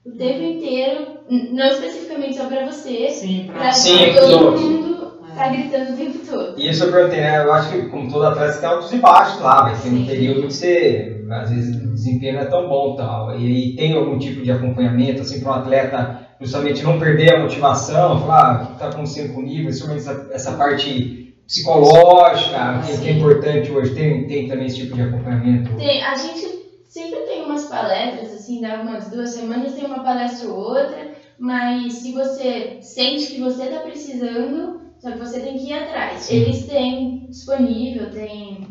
[0.05, 4.94] O tempo inteiro, não especificamente só pra você, Sim, pra pra Sim, pros todo mundo.
[5.35, 6.59] Tá gritando o tempo todo.
[6.59, 7.43] E isso eu perguntei, né?
[7.43, 10.47] Eu acho que, como todo atleta, tem altos e baixos lá, vai ter um período
[10.47, 13.37] que você, às vezes, o desempenho não é tão bom tal.
[13.37, 17.39] E aí tem algum tipo de acompanhamento, assim, para um atleta justamente não perder a
[17.39, 23.07] motivação, falar, ah, o que está acontecendo comigo, principalmente essa, essa parte psicológica, que, que
[23.07, 25.75] é importante hoje, tem, tem também esse tipo de acompanhamento.
[25.75, 30.49] Tem, a gente sempre tem umas palestras, assim, dá umas duas semanas, tem uma palestra
[30.49, 35.67] ou outra, mas se você sente que você está precisando, só que você tem que
[35.67, 36.19] ir atrás.
[36.21, 36.37] Sim.
[36.37, 38.67] Eles têm disponível, tem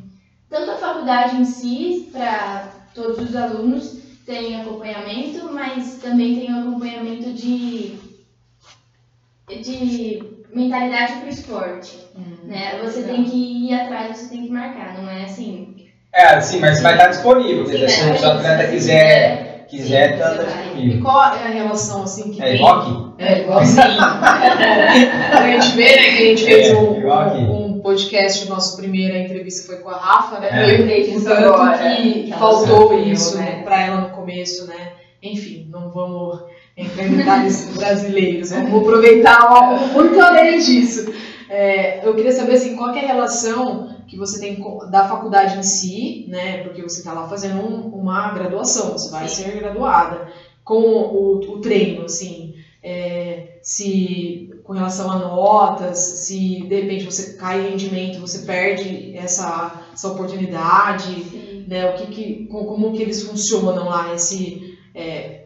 [0.50, 6.68] tanto a faculdade em si, para todos os alunos, tem acompanhamento, mas também tem um
[6.68, 7.96] acompanhamento de,
[9.48, 11.98] de mentalidade para o esporte.
[12.16, 12.48] Hum.
[12.48, 12.80] Né?
[12.82, 13.36] Você tem que
[13.68, 15.86] ir atrás, você tem que marcar, não é assim.
[16.12, 20.12] É, sim, mas vai estar disponível, quer dizer, se o Sim, atleta se quiser, quiser,
[20.14, 20.64] Sim, tá, tá vai.
[20.64, 21.02] E disponível.
[21.02, 22.60] qual é a relação assim que É tem?
[22.60, 23.03] rock?
[23.18, 23.84] É, igualzinho.
[24.00, 27.38] a gente vê, né, que a gente fez É, um, igual aqui.
[27.38, 30.48] um podcast, o nosso primeira entrevista foi com a Rafa, né?
[30.50, 30.62] É.
[30.64, 31.78] Eu lembrei O disso tanto agora.
[31.78, 33.62] que ela faltou sofreu, isso né?
[33.64, 34.92] pra ela no começo, né?
[35.22, 36.40] Enfim, não vamos
[36.76, 41.12] entrar em detalhes brasileiros, vamos aproveitar algo muito além disso.
[41.48, 45.58] É, eu queria saber assim, qual que é a relação que você tem da faculdade
[45.58, 46.58] em si, né?
[46.64, 49.44] Porque você está lá fazendo um- uma graduação, você vai Sim.
[49.44, 50.26] ser graduada,
[50.64, 57.34] com o, o treino, assim, é, se com relação a notas, se de repente você
[57.34, 61.86] cai em rendimento, você perde essa, essa oportunidade, né?
[61.86, 65.44] O que, que co- como que eles funcionam lá esse é,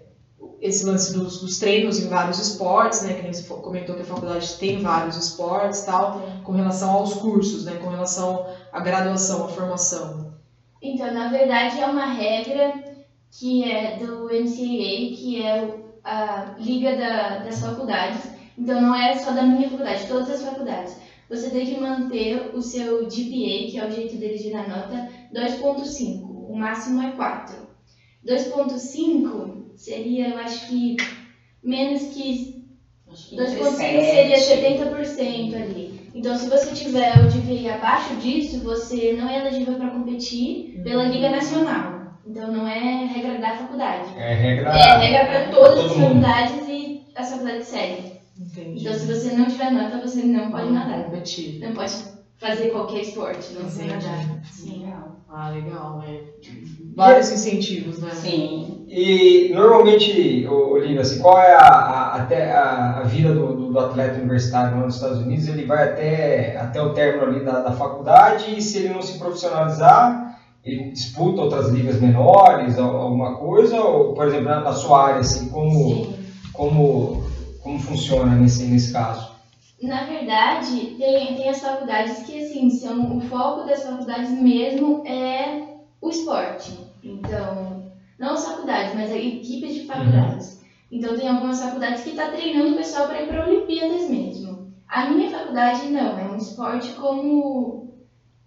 [0.60, 3.14] esse lance dos, dos treinos em vários esportes, né?
[3.14, 7.64] Que nem você comentou que a faculdade tem vários esportes, tal, com relação aos cursos,
[7.64, 7.76] né?
[7.76, 10.32] Com relação à graduação, à formação.
[10.82, 12.74] Então, na verdade, é uma regra
[13.30, 18.30] que é do NCAA, que é o- a liga da- das faculdades.
[18.58, 20.96] Então, não é só da minha faculdade, todas as faculdades.
[21.30, 25.06] Você tem que manter o seu GPA, que é o jeito deles de dar nota,
[25.32, 26.32] 2.5.
[26.50, 27.58] O máximo é 4.
[28.24, 30.96] 2.5 seria, eu acho que,
[31.62, 32.58] menos que
[33.28, 34.10] que 2.5 17.
[34.10, 35.90] seria 70% ali.
[36.14, 41.04] Então, se você tiver o GPA abaixo disso, você não é elegível para competir pela
[41.04, 41.97] Liga Nacional.
[42.28, 44.10] Então, não é regra da faculdade.
[44.18, 44.70] É regra.
[44.70, 46.02] É regra para todas as mundo.
[46.02, 48.12] faculdades e as faculdades seguem.
[48.38, 48.80] Entendi.
[48.80, 51.04] Então, se você não tiver nota, você não pode nadar.
[51.04, 51.58] competir.
[51.60, 51.94] Não pode
[52.36, 54.24] fazer qualquer esporte, não sei nadar.
[54.44, 54.84] Sim.
[54.84, 55.16] Legal.
[55.30, 56.20] Ah, legal, né?
[56.94, 58.10] Vários incentivos, né?
[58.12, 58.86] Sim.
[58.88, 63.78] E normalmente, Olivia, assim, qual é a, a, até a, a vida do, do, do
[63.78, 65.48] atleta universitário lá nos Estados Unidos?
[65.48, 69.18] Ele vai até, até o término ali da, da faculdade e se ele não se
[69.18, 70.27] profissionalizar,
[70.70, 73.80] ele disputa outras ligas menores, al- alguma coisa?
[73.80, 76.16] Ou, por exemplo, na, sua área, assim, como, Sim.
[76.52, 77.22] como,
[77.62, 79.28] como funciona nesse, nesse caso?
[79.82, 85.62] Na verdade, tem, tem as faculdades que, assim, são o foco das faculdades mesmo é
[86.00, 86.76] o esporte.
[87.02, 87.84] Então,
[88.18, 90.58] não as faculdades, mas a equipe de faculdades.
[90.90, 94.66] Então, tem algumas faculdades que estão treinando o pessoal para ir para Olimpíadas mesmo.
[94.88, 97.87] A minha faculdade não, é um esporte como,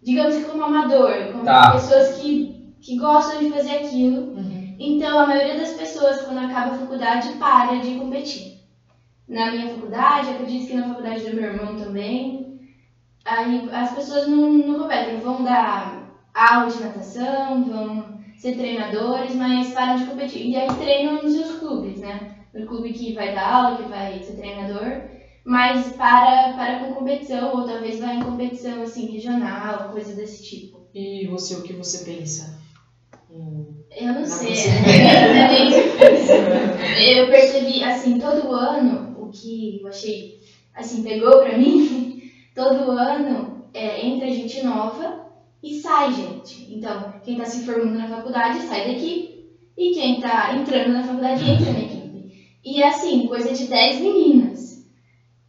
[0.04, 1.72] digamos que como amador, como Tá.
[1.72, 4.34] pessoas que, que gostam de fazer aquilo.
[4.36, 4.76] Uhum.
[4.80, 8.60] Então, a maioria das pessoas, quando acaba a faculdade, para de competir.
[9.28, 12.60] Na minha faculdade, acredito que na faculdade do meu irmão também,
[13.24, 19.72] aí as pessoas não, não competem, vão dar aula de natação, vão ser treinadores, mas
[19.74, 20.48] param de competir.
[20.48, 22.36] E aí treinam nos seus clubes, né?
[22.54, 25.04] No clube que vai dar aula, que vai ser treinador,
[25.44, 30.82] mas para, para com competição, ou talvez vai em competição assim, regional, coisa desse tipo.
[30.94, 32.60] E você, o que você pensa?
[33.30, 33.74] Hum.
[33.96, 34.54] Eu não sei,
[36.98, 37.22] é.
[37.22, 40.40] Eu percebi, assim, todo ano, o que eu achei,
[40.74, 42.22] assim, pegou pra mim,
[42.56, 45.26] todo ano é, entra gente nova
[45.64, 46.74] e sai gente.
[46.74, 51.04] Então, quem tá se formando na faculdade sai da equipe e quem tá entrando na
[51.04, 52.02] faculdade entra na equipe.
[52.64, 54.71] E assim, coisa de 10 meninas.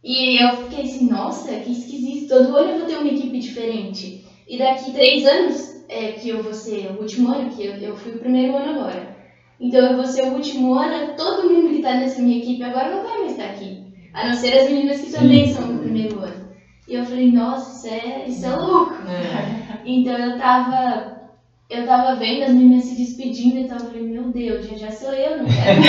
[0.03, 4.25] E eu fiquei assim, nossa, que esquisito, todo ano eu vou ter uma equipe diferente.
[4.47, 7.95] E daqui três anos, é, que eu vou ser o último ano, que eu, eu
[7.95, 9.15] fui o primeiro ano agora.
[9.59, 12.93] Então eu vou ser o último ano, todo mundo que tá nessa minha equipe agora
[12.93, 13.81] não vai mais estar aqui.
[14.13, 16.49] A não ser as meninas que também são do primeiro ano.
[16.87, 18.95] E eu falei, nossa, isso é, isso é louco.
[19.07, 19.63] É.
[19.85, 21.23] Então eu tava.
[21.69, 25.11] Eu tava vendo as meninas se despedindo e tava falei, meu Deus, já já sou
[25.11, 25.81] eu, não quero.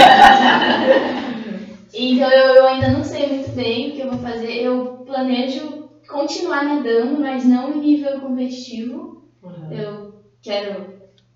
[1.97, 4.53] Então eu, eu ainda não sei muito bem o que eu vou fazer.
[4.63, 9.23] Eu planejo continuar nadando, mas não em nível competitivo.
[9.43, 9.73] Uhum.
[9.73, 10.95] Eu quero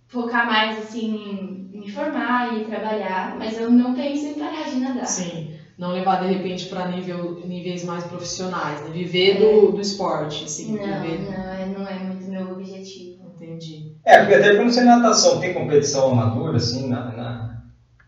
[0.08, 4.76] focar mais assim em me formar e trabalhar, mas eu não penso em parar de
[4.76, 5.06] nadar.
[5.06, 5.50] Sim.
[5.76, 8.90] Não levar de repente para nível, níveis mais profissionais, né?
[8.90, 10.72] Viver do, do esporte, assim.
[10.76, 11.20] Não, Viver.
[11.22, 13.30] não, é- não é muito meu objetivo.
[13.34, 13.92] Entendi.
[14.04, 17.12] É, porque até quando você na natação tem competição amadora, assim, na.
[17.12, 17.47] na,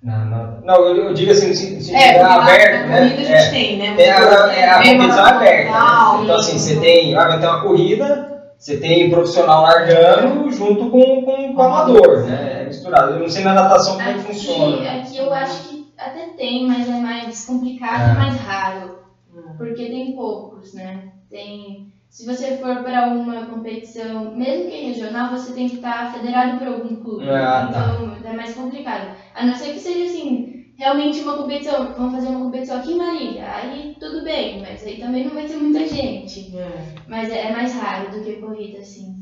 [0.03, 2.97] na- na- não, eu, eu digo assim, no sen- no sentido É, na, aberto, na
[2.99, 3.35] corrida né?
[3.35, 3.41] a É.
[3.41, 3.95] gente tem, né?
[3.97, 5.71] Tem a, é a Meio competição aberta.
[5.71, 6.23] né?
[6.25, 7.15] Então, assim, você tem.
[7.15, 12.23] Ah, vai ter uma corrida, você tem profissional largando junto com, com, com o amador,
[12.27, 12.63] né?
[12.63, 13.13] É misturado.
[13.15, 14.91] Eu não sei na natação como é que Aqui, funciona.
[14.93, 18.13] aqui eu acho que até tem, mas é mais complicado É.
[18.15, 18.99] e mais raro.
[19.35, 19.43] Hum.
[19.59, 21.05] Porque tem poucos, né?
[21.31, 21.93] Tem.
[22.11, 26.67] Se você for para uma competição, mesmo que regional, você tem que estar federado por
[26.67, 27.29] algum clube.
[27.31, 27.97] Ah, tá.
[28.19, 29.15] Então é mais complicado.
[29.35, 30.45] A não ser que seja assim,
[30.77, 31.95] realmente uma competição.
[31.95, 33.45] Vamos fazer uma competição aqui em Marília.
[33.55, 36.55] Aí tudo bem, mas aí também não vai ter muita gente.
[36.57, 36.95] É.
[37.09, 39.15] Mas é, é mais raro do que corrida, assim.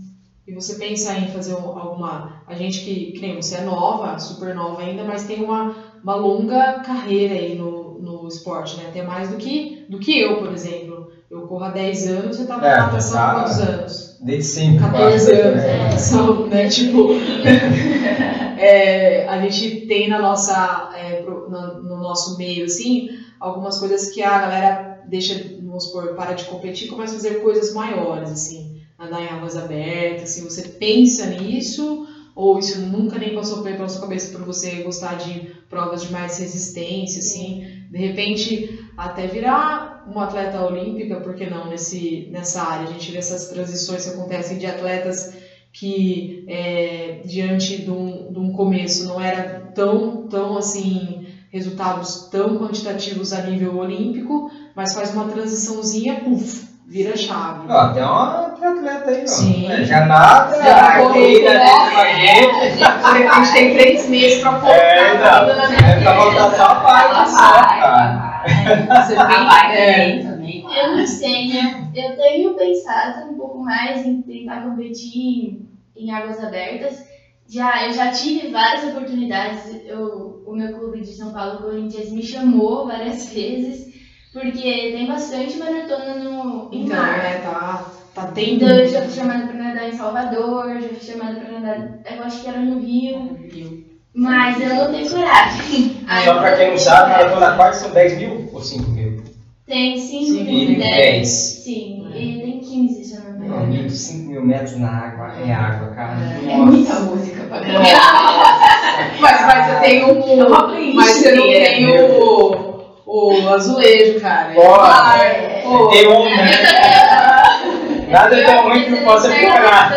[0.47, 2.43] E você pensa em fazer um- alguma.
[2.47, 6.15] A gente que, que nem você é nova, super nova ainda, mas tem uma, uma
[6.17, 8.87] longa carreira aí no, no esporte, né?
[8.87, 10.98] Até mais do que, do que eu, por exemplo.
[11.31, 14.17] Eu corro há 10 anos, você tava É, na natação há quantos anos?
[14.21, 14.79] Desde sempre.
[14.79, 15.77] 14 quase, anos né?
[15.77, 16.69] natação, né?
[16.69, 17.09] Tipo.
[18.57, 24.11] é, a gente tem na nossa, é, pro- no, no nosso meio, assim, algumas coisas
[24.11, 28.31] que a galera deixa, vamos supor, para de competir e começa a fazer coisas maiores,
[28.31, 33.89] assim, nadar em águas abertas, assim, você pensa nisso ou isso nunca nem passou pela
[33.89, 40.03] sua cabeça por você gostar de provas de mais resistência, assim, de repente até virar
[40.09, 44.11] uma atleta olímpica, por que não, nesse, nessa área, a gente vê essas transições que
[44.11, 45.33] acontecem de atletas
[45.73, 52.59] que é, diante de um, de um começo não era tão, tão assim, resultados tão
[52.59, 57.71] quantitativos a nível olímpico, mas faz uma transiçãozinha, puf, vira chave.
[57.71, 59.27] Ó, tem uma atleta aí, ó.
[59.27, 59.71] Sim.
[59.71, 63.53] É, Já nada, Já corrida com a gente.
[63.53, 64.75] Tem três meses pra voltar.
[64.75, 65.89] É, tá não.
[65.89, 68.28] É pra voltar só a parte só, cara.
[68.47, 70.79] Ela tem, vai é, também, também.
[70.79, 76.11] Eu não sei, eu, eu tenho pensado um pouco mais em tentar competir em, em
[76.11, 77.07] águas abertas.
[77.49, 79.81] Já, eu já tive várias oportunidades.
[79.87, 83.95] Eu, o meu clube de São Paulo, Corinthians, me chamou várias vezes,
[84.33, 87.25] porque tem bastante maratona no, em então, mar.
[87.25, 88.57] é, tá, tá tendo.
[88.57, 92.23] Então eu já fui chamada para nadar em Salvador, já fui chamada para nadar, eu
[92.23, 93.88] acho que era no Rio, Viu?
[94.19, 95.97] Mas eu não tenho coragem.
[96.09, 99.23] Aí Só pra quem não sabe, maratona quase são 10 mil ou 5 mil?
[99.67, 100.91] Tem 5 Cinco mil, mil, 10.
[100.97, 101.29] dez.
[101.29, 103.67] Sim, e tem 15, se eu não me engano.
[103.67, 106.17] mil, 5 mil metros na água, é água, cara.
[106.51, 108.79] É muita música pra cantar.
[109.21, 114.53] Mas, mas você tem É uma playlist Mas você não tem o, o azulejo, cara.
[114.55, 115.89] Pô.
[115.89, 116.51] Tem um, né?
[118.11, 119.93] Nada tão ruim que não possa piorar.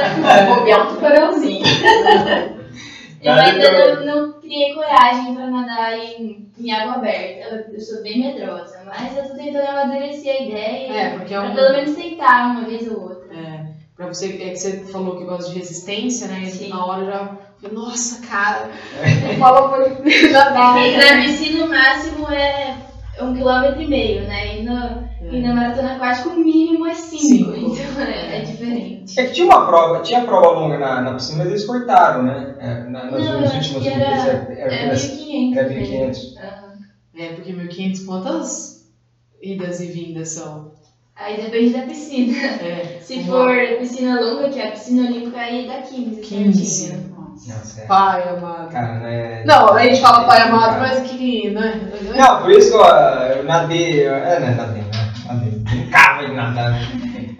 [0.47, 1.63] Vou bobear um tubarãozinho.
[3.23, 7.55] Eu ainda tão- não, não criei coragem pra nadar em, em água aberta.
[7.55, 10.91] Eu, eu sou bem medrosa, mas eu tô tentando amadurecer a ideia.
[10.93, 11.55] É, porque é Pra um.
[11.55, 13.33] pelo menos tentar uma vez ou outra.
[13.35, 13.65] É,
[13.95, 16.41] pra você, é que você falou que gosta de resistência, né?
[16.43, 16.69] E Sim.
[16.69, 18.69] na hora eu já falei, nossa, cara,
[19.39, 19.87] fala pra
[20.31, 20.87] nadar.
[20.87, 22.75] E na piscina o máximo é
[23.21, 24.57] um quilômetro e meio, né?
[24.57, 27.21] E, no, e na maratona aquática o mínimo é cinco.
[27.25, 27.75] Cinco.
[27.91, 29.19] Então é, é diferente.
[29.19, 32.55] É que tinha uma prova, tinha prova longa na, na piscina, mas eles cortaram, né?
[32.61, 35.57] É, na, nas Não, últimas que era- era, É apenas 1.500.
[35.57, 35.75] era né?
[35.75, 36.37] 1.500.
[36.37, 36.73] Aham.
[37.17, 38.85] É, porque 1.500 quantas
[39.41, 40.71] idas e vindas são?
[41.15, 42.37] Aí depende da piscina.
[42.37, 46.21] É, Se uma- for piscina longa, que é a piscina olímpica, aí dá 15.
[46.21, 46.65] 15.
[46.65, 47.11] certinho.
[47.47, 47.85] Nossa, é.
[47.85, 48.71] Pai amado.
[48.71, 49.43] Cara, né?
[49.45, 51.91] Não, a gente fala pai amado, mas que, né?
[52.15, 52.81] Não, por isso que eu,
[53.37, 54.91] eu nadei, eu- é, né, nadei, né?
[55.71, 56.79] Brincava de nadar.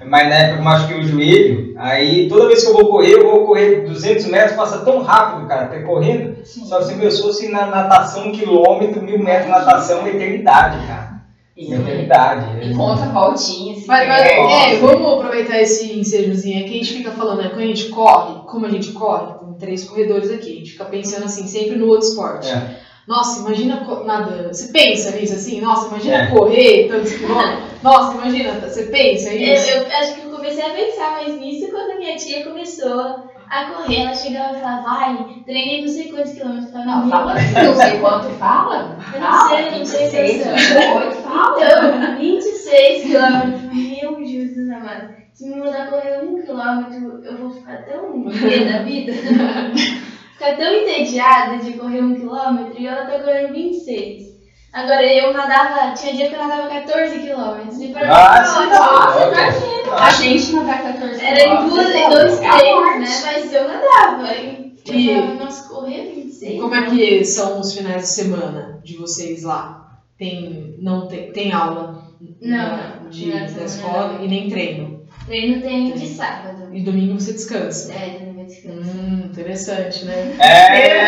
[0.06, 3.30] Mas na época eu machuquei o joelho, aí toda vez que eu vou correr, eu
[3.30, 6.44] vou correr 200 metros, passa tão rápido, cara, até correndo.
[6.46, 10.86] Só que você pensou assim na natação, um quilômetro, mil metros de natação, uma eternidade,
[10.88, 11.12] cara.
[11.58, 12.46] Uma eternidade.
[12.66, 13.76] E conta a voltinha.
[13.76, 16.72] se Mas, mas, é, vamos aproveitar esse ensejozinho aqui.
[16.72, 17.50] A gente fica falando, né?
[17.50, 20.86] Quando a gente corre, como a gente corre, tem três corredores aqui, a gente fica
[20.86, 22.50] pensando assim, sempre no outro esporte.
[22.50, 22.78] É.
[23.08, 24.48] Nossa, imagina nadando.
[24.48, 25.62] Você pensa nisso assim?
[25.62, 26.28] Nossa, imagina É.
[26.28, 27.71] correr tantos quilômetros.
[27.84, 29.70] Nossa, imagina, você pensa Eu, nisso?
[29.72, 33.66] eu acho que eu comecei a pensar mais nisso quando a minha tia começou a
[33.66, 34.02] correr.
[34.04, 36.66] Ela chegava e falava, vai, treinei não sei quantos quilômetros.
[36.68, 37.34] Eu falava, Não, "Meu fala
[37.66, 38.98] não sei quanto fala.
[39.14, 40.56] Eu não sei, eu não sei 26, noção.
[41.00, 41.58] 28, fala.
[41.58, 43.62] Então, 26 quilômetros.
[43.74, 45.22] Meu Jesus amado.
[45.34, 49.12] Se me mandar correr um quilômetro, eu vou ficar tão pé da vida.
[50.34, 54.31] ficar tão entediada de correr um quilômetro e ela tá correndo 26.
[54.74, 57.80] Agora eu nadava, tinha dia que eu nadava 14 quilômetros.
[57.82, 58.72] E pra mim, Ah, sim, ótimo.
[58.72, 59.28] tá.
[59.28, 59.96] imagina.
[59.96, 63.22] A gente não dá 14 Era em duas, em dois É a treinos, né?
[63.26, 64.34] Mas eu nadava.
[64.34, 66.54] E eu E- falava, nossa, correr 26?
[66.54, 70.00] E como é que são os finais de semana de vocês lá?
[70.18, 72.04] Tem, não tem, tem aula
[72.40, 73.10] Não, na- não.
[73.10, 74.24] de, Final de da escola não.
[74.24, 75.02] e nem treino.
[75.26, 76.70] Treino tem de sábado.
[76.74, 77.92] E domingo você descansa.
[77.94, 78.31] É,
[78.66, 80.36] Hum, interessante, né?
[80.40, 81.02] É!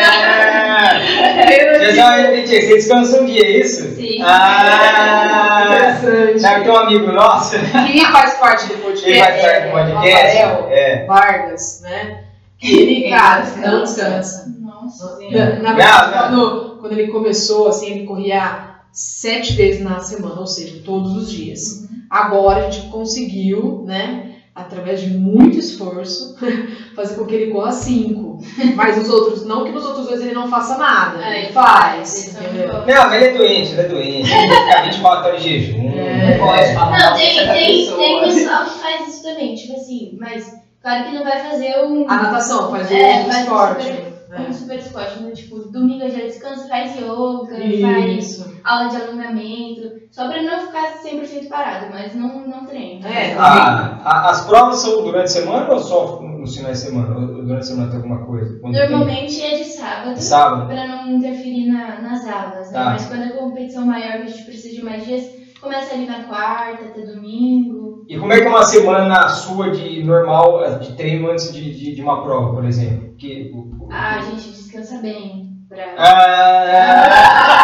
[1.78, 3.94] Vocês vão repetir, você descansa um dia, é isso?
[3.94, 4.22] Sim.
[4.22, 5.64] Ah!
[5.66, 6.40] Interessante.
[6.40, 9.08] Sabe que um amigo nosso, Quem faz parte do podcast?
[9.08, 10.36] ele vai estar no podcast,
[10.70, 11.04] é.
[11.06, 12.24] Vargas, né?
[12.58, 13.70] Que ele, cara, descansa.
[13.70, 14.54] não descansa.
[14.60, 15.18] Nossa.
[15.60, 16.18] Na, verdade.
[16.18, 21.30] Quando, quando ele começou, assim, ele corria sete vezes na semana, ou seja, todos os
[21.30, 21.88] dias.
[22.08, 26.36] Agora a gente conseguiu, né, através de muito esforço,
[26.94, 28.38] fazer com que ele corra cinco.
[28.76, 32.34] Mas os outros, não que nos outros dois ele não faça nada, É, ele faz,
[32.38, 32.86] bons.
[32.86, 34.30] Não, mas ele é doente, ele é doente.
[34.32, 35.90] Ele fica 24 horas de jejum.
[35.98, 36.38] É.
[36.38, 37.98] Não pode falar Não, tem, tem, pessoa.
[37.98, 42.04] tem pessoal que faz isso também, tipo assim, mas claro que não vai fazer um,
[42.08, 43.82] A natação faz o É, faz esporte.
[43.84, 44.52] super- um É.
[44.52, 45.30] super esporte, né?
[45.32, 48.54] Tipo, domingo já descansa, faz yoga, faz Isso.
[48.64, 53.08] aula de alongamento, só pra não ficar 100% parado, mas não, não treina.
[53.08, 57.14] É, Ah, a- as provas são durante a semana ou só nos finais de semana?
[57.18, 58.58] Ou durante a semana tem alguma coisa?
[58.60, 60.14] Quando Normalmente é de sábado.
[60.14, 60.22] tem?
[60.22, 60.66] Sábado?
[60.66, 62.78] Pra não interferir na- nas aulas, né?
[62.78, 62.84] Tá.
[62.90, 66.22] Mas quando é competição maior, que a gente precisa de mais dias, começa ali na
[66.24, 68.04] quarta até domingo.
[68.08, 71.94] E como é que é uma semana sua de normal, de treino antes de, de,
[71.96, 73.14] de uma prova, por exemplo?
[73.18, 75.48] Que, o- o- Ah, a gente descansa bem.
[75.68, 75.82] Pra...
[75.96, 77.54] Ah,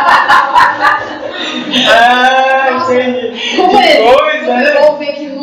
[1.89, 3.57] ah, entendi.
[3.57, 3.97] Como é?
[3.97, 4.75] Que coisa, né?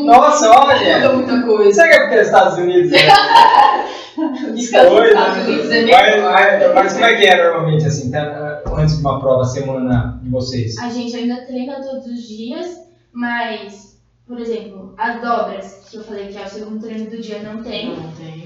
[0.05, 1.09] Nossa, olha.
[1.13, 1.73] muita coisa.
[1.73, 2.91] Será que é porque é Estados Unidos?
[2.91, 2.97] Né?
[4.17, 5.91] Né?
[5.91, 10.19] Mas, mas, mas como é que é normalmente, assim, tá, antes de uma prova, semana
[10.23, 10.77] de vocês?
[10.77, 12.79] A gente ainda treina todos os dias,
[13.11, 17.43] mas, por exemplo, as dobras, que eu falei que é o segundo treino do dia,
[17.43, 17.95] não tem.
[17.95, 18.43] Não tem.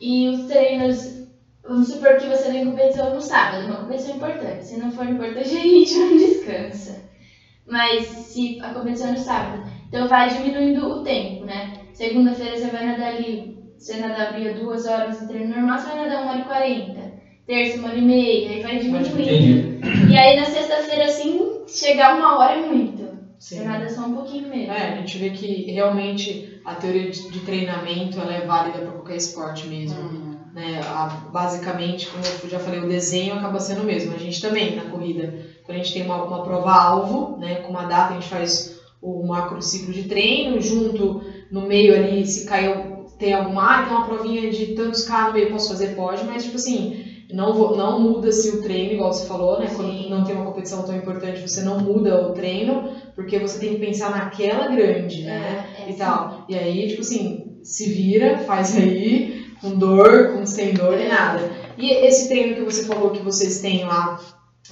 [0.00, 1.28] E os treinos,
[1.62, 4.64] vamos supor que você tem competição no sábado, uma competição importante.
[4.64, 7.02] Se não for importante, a gente não descansa.
[7.66, 11.74] Mas se a competição é no sábado, então vai diminuindo o tempo, né?
[11.92, 16.22] Segunda-feira você vai nadar ali, você nadaria duas horas no treino normal, você vai nadar
[16.22, 17.12] uma hora e quarenta.
[17.46, 19.20] Terça, uma hora e meia, aí vai diminuindo.
[19.20, 19.78] Entendi.
[20.08, 23.02] E aí na sexta-feira, assim, chegar uma hora é muito.
[23.38, 23.56] Sim.
[23.56, 24.72] Você nada só um pouquinho mesmo.
[24.72, 28.92] É, a gente vê que realmente a teoria de, de treinamento ela é válida para
[28.92, 29.98] qualquer esporte mesmo.
[30.00, 30.32] Uhum.
[30.52, 30.78] Né?
[30.84, 34.12] A- basicamente, como eu já falei, o desenho acaba sendo o mesmo.
[34.12, 35.32] A gente também, na corrida,
[35.64, 38.70] quando a gente tem uma, uma prova-alvo, né, com uma data, a gente faz
[39.00, 41.20] o macro ciclo de treino, junto
[41.50, 42.91] no meio ali, se caiu
[43.22, 45.94] tem alguma, ah, tem uma provinha de tantos K no meio, posso fazer?
[45.94, 49.68] Pode, mas tipo assim, não, vou- não muda-se o treino, igual você falou, né?
[49.76, 50.10] Quando Sim.
[50.10, 53.80] não tem uma competição tão importante, você não muda o treino, porque você tem que
[53.80, 55.64] pensar naquela grande, né?
[55.78, 55.98] É, é, e sim.
[55.98, 56.44] tal.
[56.48, 61.48] E aí, tipo assim, se vira, faz aí, com dor, com sem dor nem nada.
[61.78, 64.18] E esse treino que você falou que vocês têm lá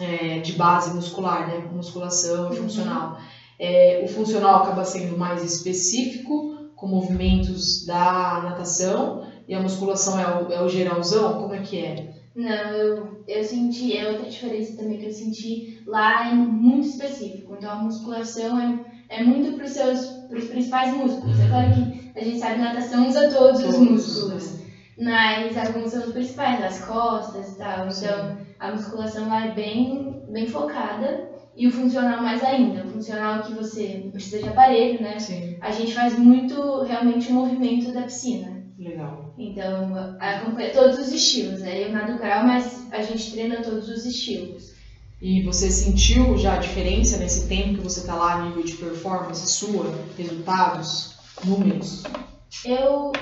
[0.01, 1.59] é, de base muscular, né?
[1.73, 3.17] Musculação e funcional.
[3.59, 6.50] É, o funcional acaba sendo mais específico,
[6.81, 11.43] com movimentos da natação, e a musculação é o, é o geralzão?
[11.43, 12.15] Como é que é?
[12.35, 17.55] Não, eu, eu senti, é outra diferença também que eu senti lá é muito específico.
[17.59, 18.79] Então a musculação é,
[19.11, 21.39] é muito para os seus pros principais músculos.
[21.39, 24.61] É claro que a gente sabe que natação usa todos os Todos, músculos,
[24.99, 27.89] mas alguns são os principais, as costas e tal.
[27.89, 31.29] Então a musculação lá é bem, bem focada
[31.61, 32.87] e o funcional mais ainda.
[32.87, 35.19] O funcional que você não precisa de aparelho, né?
[35.19, 38.65] Sim, A gente faz muito realmente o movimento da piscina.
[38.79, 39.35] legal.
[39.37, 41.85] Então, acompanha todos os estilos, né?
[41.85, 44.73] Eu nado crawl, mas a gente treina todos os estilos.
[45.21, 48.73] E você sentiu já a diferença nesse tempo que você tá lá a nível de
[48.77, 52.05] performance sua, resultados, números?
[52.65, 53.13] Eu,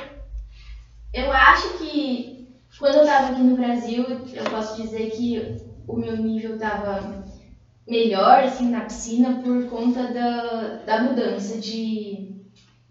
[1.13, 2.47] eu acho que
[2.79, 5.57] quando eu tava aqui no Brasil, eu posso dizer que
[5.89, 7.25] o meu nível tava
[7.89, 12.29] melhor, assim, na piscina por conta da, da mudança de,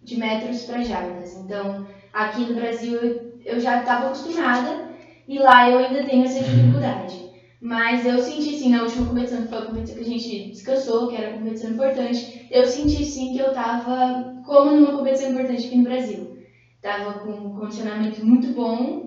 [0.02, 1.36] de metros para jardas.
[1.36, 4.90] Então, aqui no Brasil eu, eu já estava acostumada
[5.28, 7.28] e lá eu ainda tenho essa dificuldade.
[7.60, 11.08] Mas eu senti sim, na última competição, que foi a competição que a gente descansou,
[11.08, 15.68] que era uma competição importante, eu senti sim que eu tava como numa competição importante
[15.68, 16.38] aqui no Brasil.
[16.82, 19.07] Tava com um condicionamento muito bom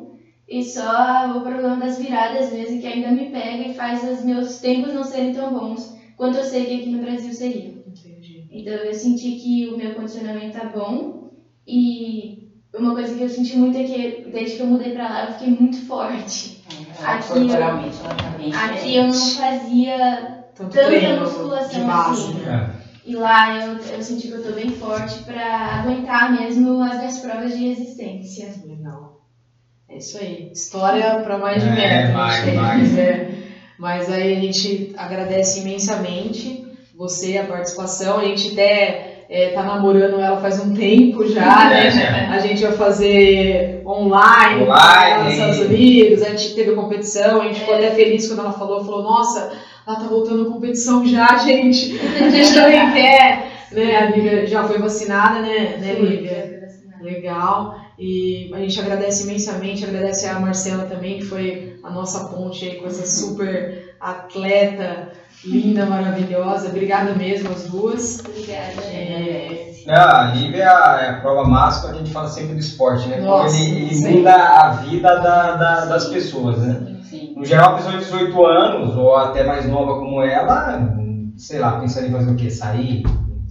[0.51, 4.59] e só o problema das viradas mesmo que ainda me pega e faz os meus
[4.59, 7.75] tempos não serem tão bons quanto eu sei que aqui no Brasil seriam.
[7.87, 8.45] Entendi.
[8.51, 11.31] Então eu senti que o meu condicionamento tá bom
[11.67, 15.27] e uma coisa que eu senti muito é que desde que eu mudei pra lá
[15.27, 16.61] eu fiquei muito forte.
[16.99, 22.35] Ela, Aqui- corporalmente, ela tá Aqui eu não fazia Tanto Tanta musculação base, assim.
[22.41, 22.75] né?
[23.07, 27.19] e lá eu, eu senti que eu tô bem forte pra aguentar mesmo as minhas
[27.21, 28.53] provas de resistência.
[28.67, 29.20] Legal.
[29.91, 30.51] É isso aí.
[30.53, 32.33] História para mais de É, metro.
[32.45, 32.57] gente.
[32.57, 32.81] vai.
[32.81, 33.31] É.
[33.79, 36.65] Mas aí a gente agradece imensamente
[36.97, 38.19] você, a participação.
[38.19, 42.29] A gente até é, tá namorando ela faz um tempo já, né?
[42.31, 45.25] A gente vai fazer online, Online.
[45.25, 48.85] nos Estados Unidos, a gente teve competição, a gente ficou até feliz quando ela falou,
[48.85, 49.53] falou, nossa,
[49.87, 51.99] ela tá voltando à competição já, gente.
[52.21, 53.97] A gente também quer, né?
[53.97, 56.61] A Lívia já foi vacinada, né, né Lívia?
[57.01, 57.80] Legal.
[58.01, 62.77] E a gente agradece imensamente, agradece a Marcela também, que foi a nossa ponte aí
[62.77, 65.11] com essa super atleta
[65.45, 66.69] linda, maravilhosa.
[66.69, 68.21] Obrigada mesmo, as duas.
[68.21, 68.81] Obrigada.
[68.87, 72.55] É, Não, a Lívia é a, é a prova máxima que a gente fala sempre
[72.55, 73.21] do esporte, né?
[73.21, 74.19] Nossa, ele, ele sim.
[74.19, 76.97] muda a vida da, da- das pessoas, né?
[77.03, 77.35] Sim.
[77.37, 80.91] No geral, a pessoa de 18 anos, ou até mais nova como ela,
[81.37, 82.51] sei lá, pensando em fazer o quê?
[82.51, 83.03] Sair,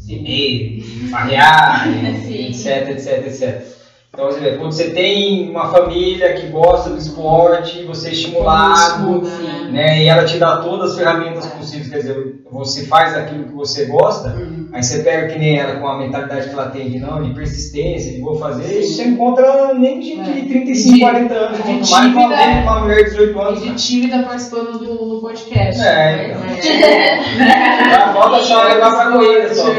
[0.08, 1.10] beber, Sim.
[2.50, 3.79] etc, etc, etc.
[4.20, 9.22] Então, você vê, quando você tem uma família que gosta do esporte, você é estimulado,
[9.22, 9.70] né?
[9.72, 10.04] né?
[10.04, 13.86] E ela te dá todas as ferramentas possíveis, quer dizer, você faz aquilo que você
[13.86, 14.68] gosta, Uhum.
[14.74, 17.34] aí você pega que nem ela com a mentalidade que ela tem de não, de
[17.34, 20.24] persistência, de vou fazer, isso você encontra nem de, É.
[20.24, 23.64] de 35, De- 40 anos, quanto mais tímida- uma mulher de 18 anos.
[23.66, 25.82] E de tímida participando do, do podcast.
[25.82, 26.42] É, então.
[26.90, 28.14] É.
[28.14, 29.64] Falta só levar pra corrida só.
[29.68, 29.74] Não,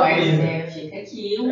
[0.00, 0.66] mas corrida.
[1.06, 1.48] É, aqui um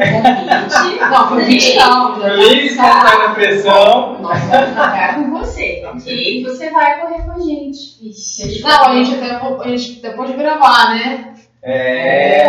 [1.28, 1.76] convite.
[1.76, 2.20] Não, 20 não.
[2.20, 4.18] tá Livre, espontânea pressão.
[4.20, 6.42] Nós vamos nadar com você, ok?
[6.44, 7.98] Você vai correr com a gente.
[8.02, 8.60] Vixe.
[8.62, 11.30] Não, a gente até, a gente até pode gravar, né?
[11.66, 12.46] É,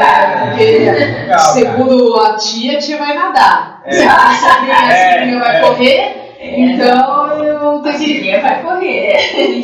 [0.49, 1.39] Porque, legal, cara.
[1.39, 3.81] segundo a tia, a tia vai nadar.
[3.85, 3.91] É.
[3.93, 5.59] Se a sobrinha, a É, sobrinha vai é.
[5.61, 9.63] correr, É, então eu a que Julinha vai correr.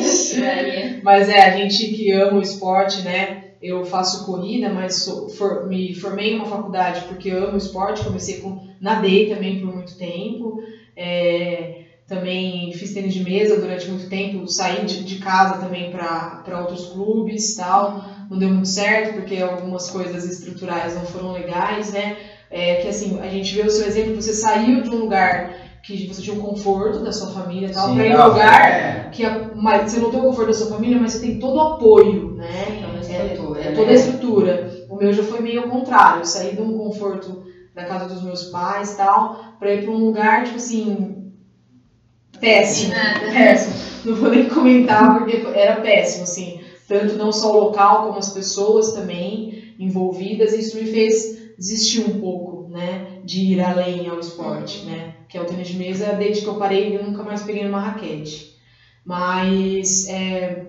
[1.03, 3.40] Mas é, a gente que ama o esporte, né?
[3.61, 8.03] Eu faço corrida, mas sou- for- me formei numa faculdade porque eu amo esporte.
[8.03, 8.57] Comecei com.
[8.79, 10.57] Nadei também por muito tempo.
[10.95, 14.47] É, também fiz tênis de mesa durante muito tempo.
[14.47, 18.03] Saí de, de casa também para outros clubes tal.
[18.29, 22.15] Não deu muito certo porque algumas coisas estruturais não foram legais, né?
[22.49, 25.47] É, que assim, a gente vê o seu exemplo, você saiu de um lugar
[25.83, 28.27] que você tinha um conforto da sua família e tal, Sim, para ir não, um
[28.29, 29.09] lugar é.
[29.11, 31.55] que a- mas você não tem o conforto da sua família, mas você tem todo
[31.57, 32.65] o apoio, né?
[32.95, 33.75] A estrutura, É, né?
[33.75, 34.71] toda a estrutura.
[34.89, 36.21] O meu já foi meio ao contrário.
[36.21, 39.91] Eu saí de um conforto da casa dos meus pais e tal, pra ir pra
[39.91, 41.31] um lugar, tipo assim,
[42.39, 42.93] péssimo.
[42.93, 43.19] Nada.
[43.31, 43.73] Péssimo.
[44.05, 46.59] Não vou nem comentar porque era péssimo, assim.
[46.87, 50.51] tanto não só o local como as pessoas também envolvidas.
[50.53, 55.37] E isso me fez desistir um pouco, né, de ir além ao esporte, né, que
[55.37, 56.13] é o tênis de mesa.
[56.13, 58.55] Desde que eu parei, eu nunca mais peguei numa raquete.
[59.05, 60.67] Mas é,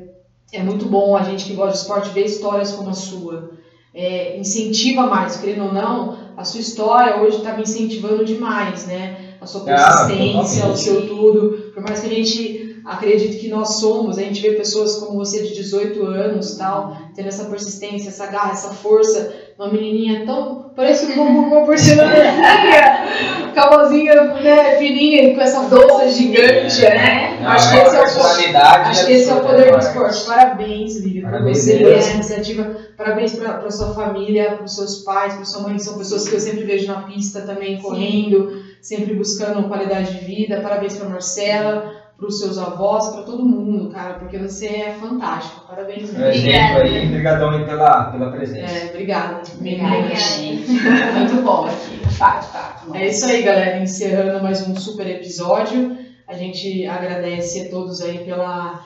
[0.52, 3.50] é muito bom a gente que gosta de esporte ver histórias como a sua.
[3.94, 9.36] É, incentiva mais, querendo ou não, a sua história hoje está me incentivando demais, né?
[9.40, 10.78] A sua Ah, persistência, o totalmente.
[10.80, 11.72] seu tudo.
[11.74, 15.42] Por mais que a gente acredite que nós somos, a gente vê pessoas como você
[15.42, 21.12] de 18 anos, tal, tendo essa persistência, essa garra, essa força, uma menininha tão parece
[21.12, 27.38] como uma porcelanazinha, calmazinha, né, fininha, com essa força gigante, né?
[27.40, 29.78] Não, Acho que é esse é Acho que esse é o poder do né?
[29.78, 30.24] esporte.
[30.24, 32.76] Parabéns, Lívia, por você, por essa iniciativa.
[32.96, 36.34] Parabéns para sua família, para os seus pais, para sua mãe, que são pessoas que
[36.34, 40.60] eu sempre vejo na pista também, correndo, sempre buscando qualidade de vida.
[40.60, 45.66] Parabéns para Marcela, para os seus avós, para todo mundo, cara, porque você é fantástico.
[45.66, 46.24] Parabéns mesmo.
[46.24, 48.72] exemplo aí, obrigadão aí pela, pela presença.
[48.72, 49.42] É, obrigada.
[49.52, 50.70] Obrigada, gente.
[50.70, 52.14] Muito bom aqui.
[52.14, 52.94] Fato, fato.
[52.94, 53.82] É isso aí, galera.
[53.82, 55.98] Encerrando mais um super episódio.
[56.28, 58.80] A gente agradece a todos aí pela,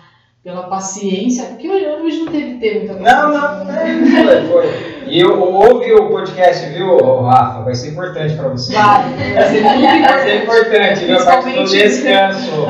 [0.47, 5.07] pela paciência, porque hoje, não teve tempo muita Não, não, é, foi.
[5.09, 7.62] E eu, ouve o podcast, viu, Rafa?
[7.62, 8.72] Vai ser importante pra você.
[8.72, 11.05] Vai, vai ser muito Vai ser importante.
[11.05, 11.18] importante, viu?
[11.18, 12.66] A parte do descanso.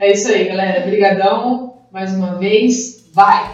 [0.00, 0.84] É isso aí, galera.
[0.84, 3.10] Obrigadão mais uma vez.
[3.12, 3.50] Vai!